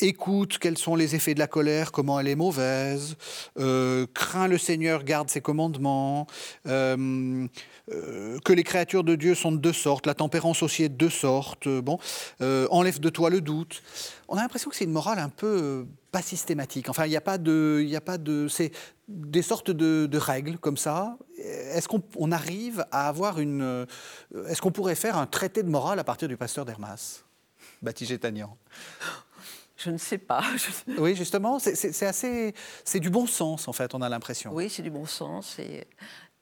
[0.00, 3.16] écoute quels sont les effets de la colère, comment elle est mauvaise,
[3.58, 6.26] euh, crains le Seigneur, garde ses commandements,
[6.66, 7.46] euh,
[7.92, 10.94] euh, que les créatures de Dieu sont de deux sortes, la tempérance aussi est de
[10.94, 11.98] deux sortes, bon,
[12.40, 13.82] enlève de toi le doute.
[14.28, 16.88] On a l'impression que c'est une morale un peu pas systématique.
[16.88, 17.86] Enfin, il n'y a pas de,
[18.18, 18.72] de, c'est
[19.08, 21.16] des sortes de, règles comme ça.
[21.38, 23.86] Est-ce qu'on arrive à avoir une,
[24.48, 27.22] est-ce qu'on pourrait faire un traité de morale à partir du pasteur d'Hermas,
[27.82, 28.56] Baptiste Tagnan
[29.76, 30.42] je ne sais pas.
[30.98, 32.54] Oui, justement, c'est assez,
[32.84, 33.94] c'est du bon sens en fait.
[33.94, 34.52] On a l'impression.
[34.54, 35.86] Oui, c'est du bon sens et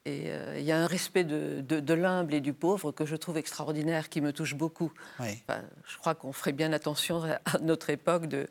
[0.07, 3.17] et euh, il y a un respect de, de, l'humble et du pauvre que je
[3.17, 4.93] trouve extraordinaire, qui me touche beaucoup.
[5.19, 8.47] je crois qu'on ferait bien attention à notre époque de,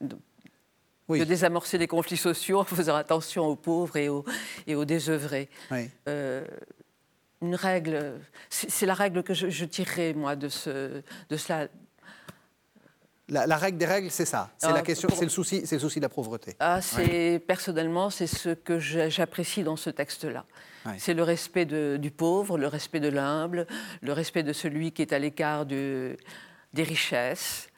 [0.00, 0.16] de,
[1.24, 4.24] désamorcer les conflits sociaux en faisant attention aux pauvres et aux,
[4.66, 5.50] et aux désœuvrés.
[6.08, 6.44] Euh,
[7.42, 11.68] une règle, c'est la règle que je, je tirerais, moi, de, ce, de cela
[13.28, 14.50] la, règle des règles, c'est ça.
[14.56, 16.56] C'est la euh, question, c'est le souci, c'est le souci de la pauvreté.
[16.60, 20.44] Ah, c'est personnellement, c'est ce que j'apprécie dans ce texte-là.
[20.96, 23.66] C'est le respect du pauvre, le respect de l'humble,
[24.00, 26.16] le respect de celui qui est à l'écart des
[26.74, 27.68] richesses,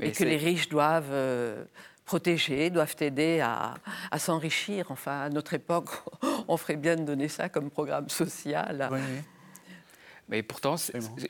[0.00, 1.64] et que les riches doivent euh,
[2.04, 3.74] protéger, doivent aider à,
[4.18, 4.90] s'enrichir.
[4.90, 5.90] Enfin, à notre époque,
[6.48, 8.88] on ferait bien de donner ça comme programme social.
[10.28, 10.76] Mais pourtant,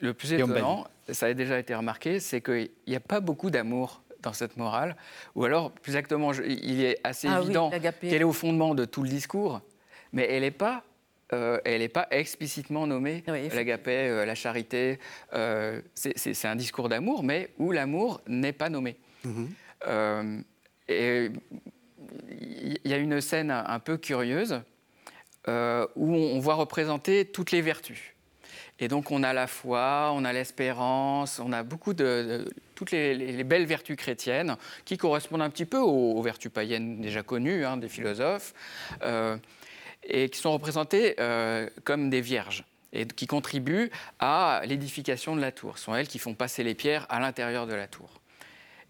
[0.00, 4.02] le plus étonnant, ça a déjà été remarqué, c'est qu'il n'y a pas beaucoup d'amour
[4.22, 4.96] dans cette morale,
[5.34, 9.02] ou alors, plus exactement, il est assez ah évident qu'elle est au fondement de tout
[9.02, 9.60] le discours,
[10.12, 10.84] mais elle n'est pas
[11.32, 14.98] euh, elle n'est pas explicitement nommée l'agapé, euh, la charité.
[15.32, 18.96] Euh, c'est un discours d'amour, mais où l'amour n'est pas nommé.
[19.24, 20.44] Mhm.
[20.88, 21.30] et
[22.30, 24.60] il y a une scène un, peu curieuse
[25.46, 28.13] où on voit représenter toutes les vertus.
[28.80, 33.44] Et donc on a la foi, on a l'espérance, on a beaucoup de, toutes les,
[33.44, 37.88] belles vertus chrétiennes qui correspondent un petit peu aux, vertus païennes déjà connues hein, des
[37.88, 38.52] philosophes
[39.02, 39.36] euh,
[40.02, 45.52] et qui sont représentées euh, comme des vierges et qui contribuent à l'édification de la
[45.52, 45.78] tour.
[45.78, 48.20] Ce sont elles qui font passer les pierres à l'intérieur de la tour.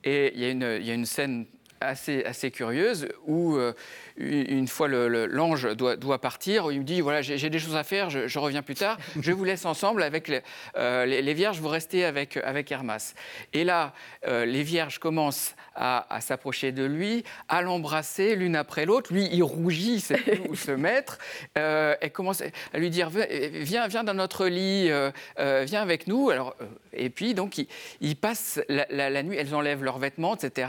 [0.05, 1.47] Et il y, a une scène
[1.81, 3.73] assez, assez curieuse où euh,
[4.17, 8.11] une fois l'ange doit, doit, partir, il me dit voilà j'ai des choses à faire,
[8.11, 10.31] je, reviens plus tard, je vous laisse ensemble avec
[10.77, 13.15] euh, les, les, vierges, vous restez avec, avec Hermas.
[13.53, 13.93] Et là,
[14.27, 19.13] euh, les vierges commencent à, s'approcher de lui, à l'embrasser l'une après l'autre.
[19.13, 21.19] Lui, il rougit, il sait où se mettre.
[21.55, 22.43] elle commence
[22.73, 24.91] à lui dire viens, viens dans notre lit,
[25.37, 26.31] viens avec nous.
[26.31, 26.55] Alors,
[26.93, 27.61] et puis donc
[28.01, 30.69] ils, passent la, la, nuit, elles enlèvent leurs vêtements, etc.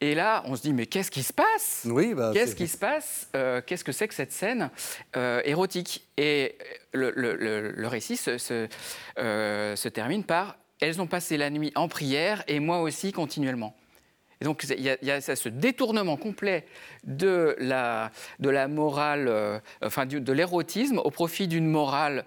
[0.00, 1.82] Et là, on se dit, mais qu'est-ce qui se passe?
[1.84, 4.70] Oui, bah, Qu'est-ce qui se passe euh, Qu'est-ce que c'est que cette scène
[5.16, 6.06] euh, érotique?
[6.16, 6.56] Et
[6.92, 8.68] le, récit se,
[9.18, 13.76] euh, se, termine par Elles ont passé la nuit en prière et moi aussi continuellement.
[14.40, 16.66] Et donc il y, a, ce détournement complet
[17.04, 18.10] de la,
[18.40, 22.24] de la morale, enfin de l'érotisme au profit d'une morale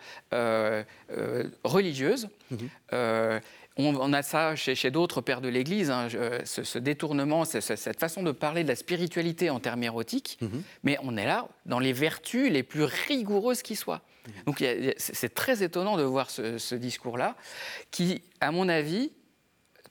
[1.66, 2.30] religieuse.
[2.52, 3.42] Mhm.
[3.78, 6.08] On, a ça chez, d'autres pères de l'Église, hein,
[6.46, 10.64] ce, détournement, cette façon de parler de la spiritualité en termes érotiques, mhm.
[10.84, 14.02] mais on est là dans les vertus les plus rigoureuses qui soient.
[14.28, 14.34] Mhm.
[14.46, 14.64] Donc
[14.98, 17.36] c'est très étonnant de voir ce, discours-là,
[17.92, 19.12] qui, à mon avis,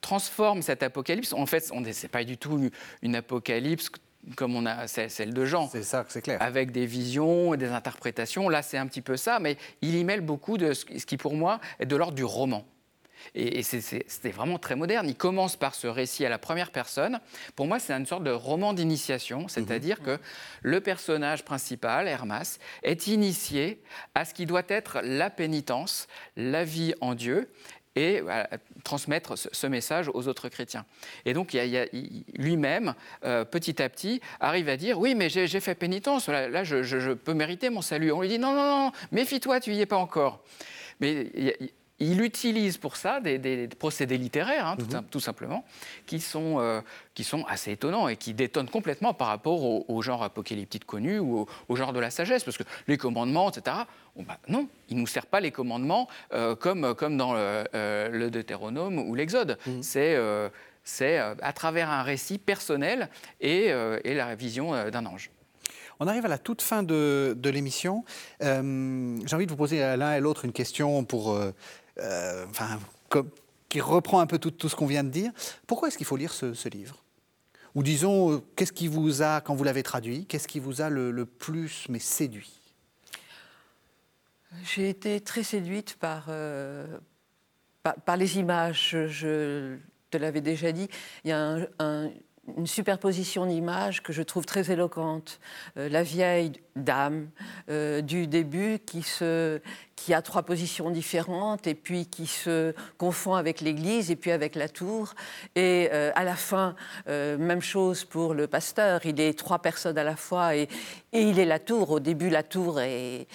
[0.01, 1.35] transforme cet apocalypse.
[1.35, 2.71] En fait, ce n'est pas du tout
[3.03, 3.91] une apocalypse
[4.37, 5.69] comme on a celle de Jean.
[5.69, 6.41] C'est ça, c'est clair.
[6.41, 8.49] Avec des visions et des interprétations.
[8.49, 11.35] Là, c'est un petit peu ça, mais il y mêle beaucoup de ce qui, pour
[11.35, 12.67] moi, est de l'ordre du roman.
[13.35, 15.09] Et, c'était vraiment très moderne.
[15.09, 17.21] Il commence par ce récit à la première personne.
[17.57, 20.07] Pour moi, c'est une sorte de roman d'initiation, c'est-à-dire mhm.
[20.07, 20.19] que
[20.63, 23.83] le personnage principal, Hermas, est initié
[24.15, 26.07] à ce qui doit être la pénitence,
[26.37, 27.49] la vie en Dieu,
[27.97, 28.23] et
[28.83, 30.85] transmettre ce, message aux autres chrétiens.
[31.25, 31.57] Et donc,
[32.35, 32.95] lui-même,
[33.25, 37.35] euh, petit à petit, arrive à dire Oui, mais j'ai fait pénitence, là, je, peux
[37.35, 38.11] mériter mon salut.
[38.13, 40.43] On lui dit Non, non, non, méfie-toi, tu n'y es pas encore.
[41.01, 41.29] Mais
[42.07, 45.05] il utilise pour ça des, procédés littéraires, hein, Mhm.
[45.11, 45.65] tout, simplement,
[46.07, 46.81] qui sont, euh,
[47.15, 51.41] qui sont assez étonnants et qui détonnent complètement par rapport au, genre apocalyptique connu ou
[51.41, 52.45] au, au, genre de la sagesse.
[52.45, 53.77] Parce que les commandements, etc.,
[54.17, 57.65] bon, bah, non, il ne nous sert pas les commandements euh, comme, comme dans le,
[57.75, 59.59] euh, le Deutéronome ou l'Exode.
[59.67, 59.83] Mhm.
[59.83, 60.49] C'est euh,
[60.87, 63.09] c'est à travers un récit personnel
[63.41, 65.31] et, euh, et la vision euh, d'un ange.
[65.99, 68.05] On arrive à la toute fin de, de l'émission.
[68.43, 71.53] Euh, J'ai envie de vous poser à l'un et l'autre une question pour, euh,
[72.01, 72.81] euh, enfin,
[73.69, 75.33] qui reprend un peu tout, ce qu'on vient de dire.
[75.67, 77.03] Pourquoi est-ce qu'il faut lire ce, livre?
[77.75, 80.91] Ou disons, euh, qu'est-ce qui vous a, quand vous l'avez traduit, qu'est-ce qui vous a
[80.91, 82.53] le, plus mais séduit?
[84.63, 86.87] J'ai été très séduite par, euh,
[87.83, 88.97] par, les images.
[89.09, 89.77] Je,
[90.11, 90.89] te l'avais déjà dit.
[91.25, 92.11] Il y a un,
[92.57, 95.41] une superposition d'images que je trouve très éloquente.
[95.77, 97.29] Euh, la vieille dame
[97.71, 99.05] euh, du début qui,
[100.13, 104.69] a trois positions différentes et puis qui se confond avec l'église et puis avec la
[104.69, 105.15] tour.
[105.57, 106.75] Et euh, à la fin,
[107.07, 109.01] même chose pour le pasteur.
[109.05, 110.69] Il est trois personnes à la fois et,
[111.13, 111.91] et il est la tour.
[111.91, 113.27] Au début, la tour est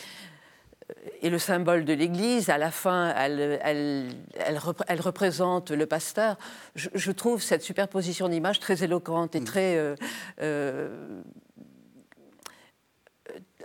[1.21, 2.49] est le symbole de l'Église.
[2.49, 6.37] À la fin, elle, elle, elle, repr elle représente le pasteur.
[6.75, 9.77] Je, je, trouve cette superposition d'images très éloquente et très...
[9.77, 9.95] Euh,
[10.41, 11.21] euh,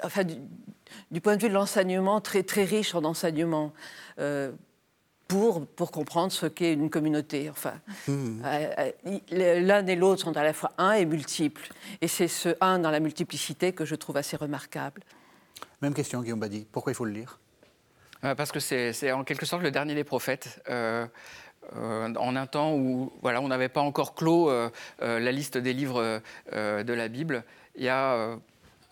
[0.02, 0.34] enfin, du,
[1.10, 3.72] du, point de vue de l'enseignement, très, très riche en enseignement.
[4.18, 4.52] Euh,
[5.26, 7.48] pour, pour, comprendre ce qu'est une communauté.
[7.48, 7.72] Enfin,
[8.06, 8.42] mmh.
[9.32, 11.70] l'un et l'autre sont à la fois un et multiple.
[12.02, 15.00] Et c'est ce un dans la multiplicité que je trouve assez remarquable.
[15.84, 16.66] Même question, Guillaume Badi.
[16.72, 17.38] Pourquoi il faut le lire
[18.22, 20.62] Parce que c'est en quelque sorte le dernier des prophètes.
[20.70, 21.06] Euh,
[21.76, 24.70] euh, en un temps où voilà, on n'avait pas encore clos euh,
[25.00, 27.44] la liste des livres de la Bible,
[27.76, 28.38] il y a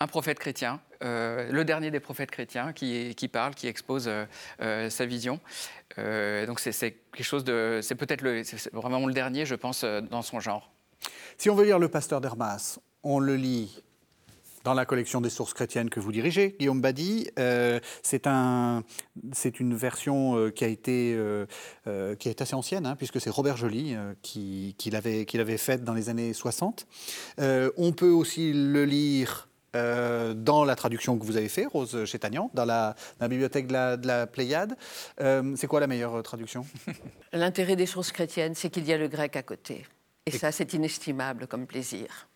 [0.00, 4.10] un prophète chrétien, le dernier des prophètes chrétiens, qui, qui parle, qui expose
[4.58, 5.40] sa vision.
[5.96, 8.22] donc c'est quelque chose de, c'est peut-être
[8.74, 10.70] vraiment le dernier, je pense, dans son genre.
[11.38, 13.82] Si on veut lire le pasteur d'Hermas, on le lit
[14.64, 17.28] dans la collection des sources chrétiennes que vous dirigez, Guillaume Badi.
[17.38, 18.84] Euh, c'est un,
[19.58, 23.56] une version euh, qui, a été, euh, qui est assez ancienne, hein, puisque c'est Robert
[23.56, 26.86] Joly qui, qui l'avait qu faite dans les années 60.
[27.38, 32.66] on peut aussi le lire dans la traduction que vous avez fait, Rose Chétagnan, dans
[32.66, 34.76] la, bibliothèque de la, de la Pléiade.
[35.18, 36.66] C'est quoi la meilleure traduction?
[37.32, 39.86] L'intérêt des sources chrétiennes, c'est qu'il y a le grec à côté.
[40.26, 42.28] Et ça, c'est inestimable comme plaisir.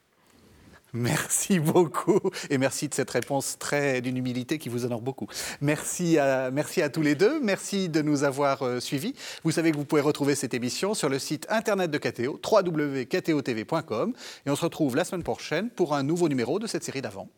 [0.97, 5.27] Merci beaucoup et merci de cette réponse très d'une humilité qui vous honore beaucoup.
[5.61, 9.15] Merci à, merci à tous les deux, merci de nous avoir euh, suivis.
[9.45, 14.15] Vous savez que vous pouvez retrouver cette émission sur le site internet de KTO, www.ktotv.com
[14.47, 17.29] et on se retrouve la semaine prochaine pour un nouveau numéro de cette série d'avant.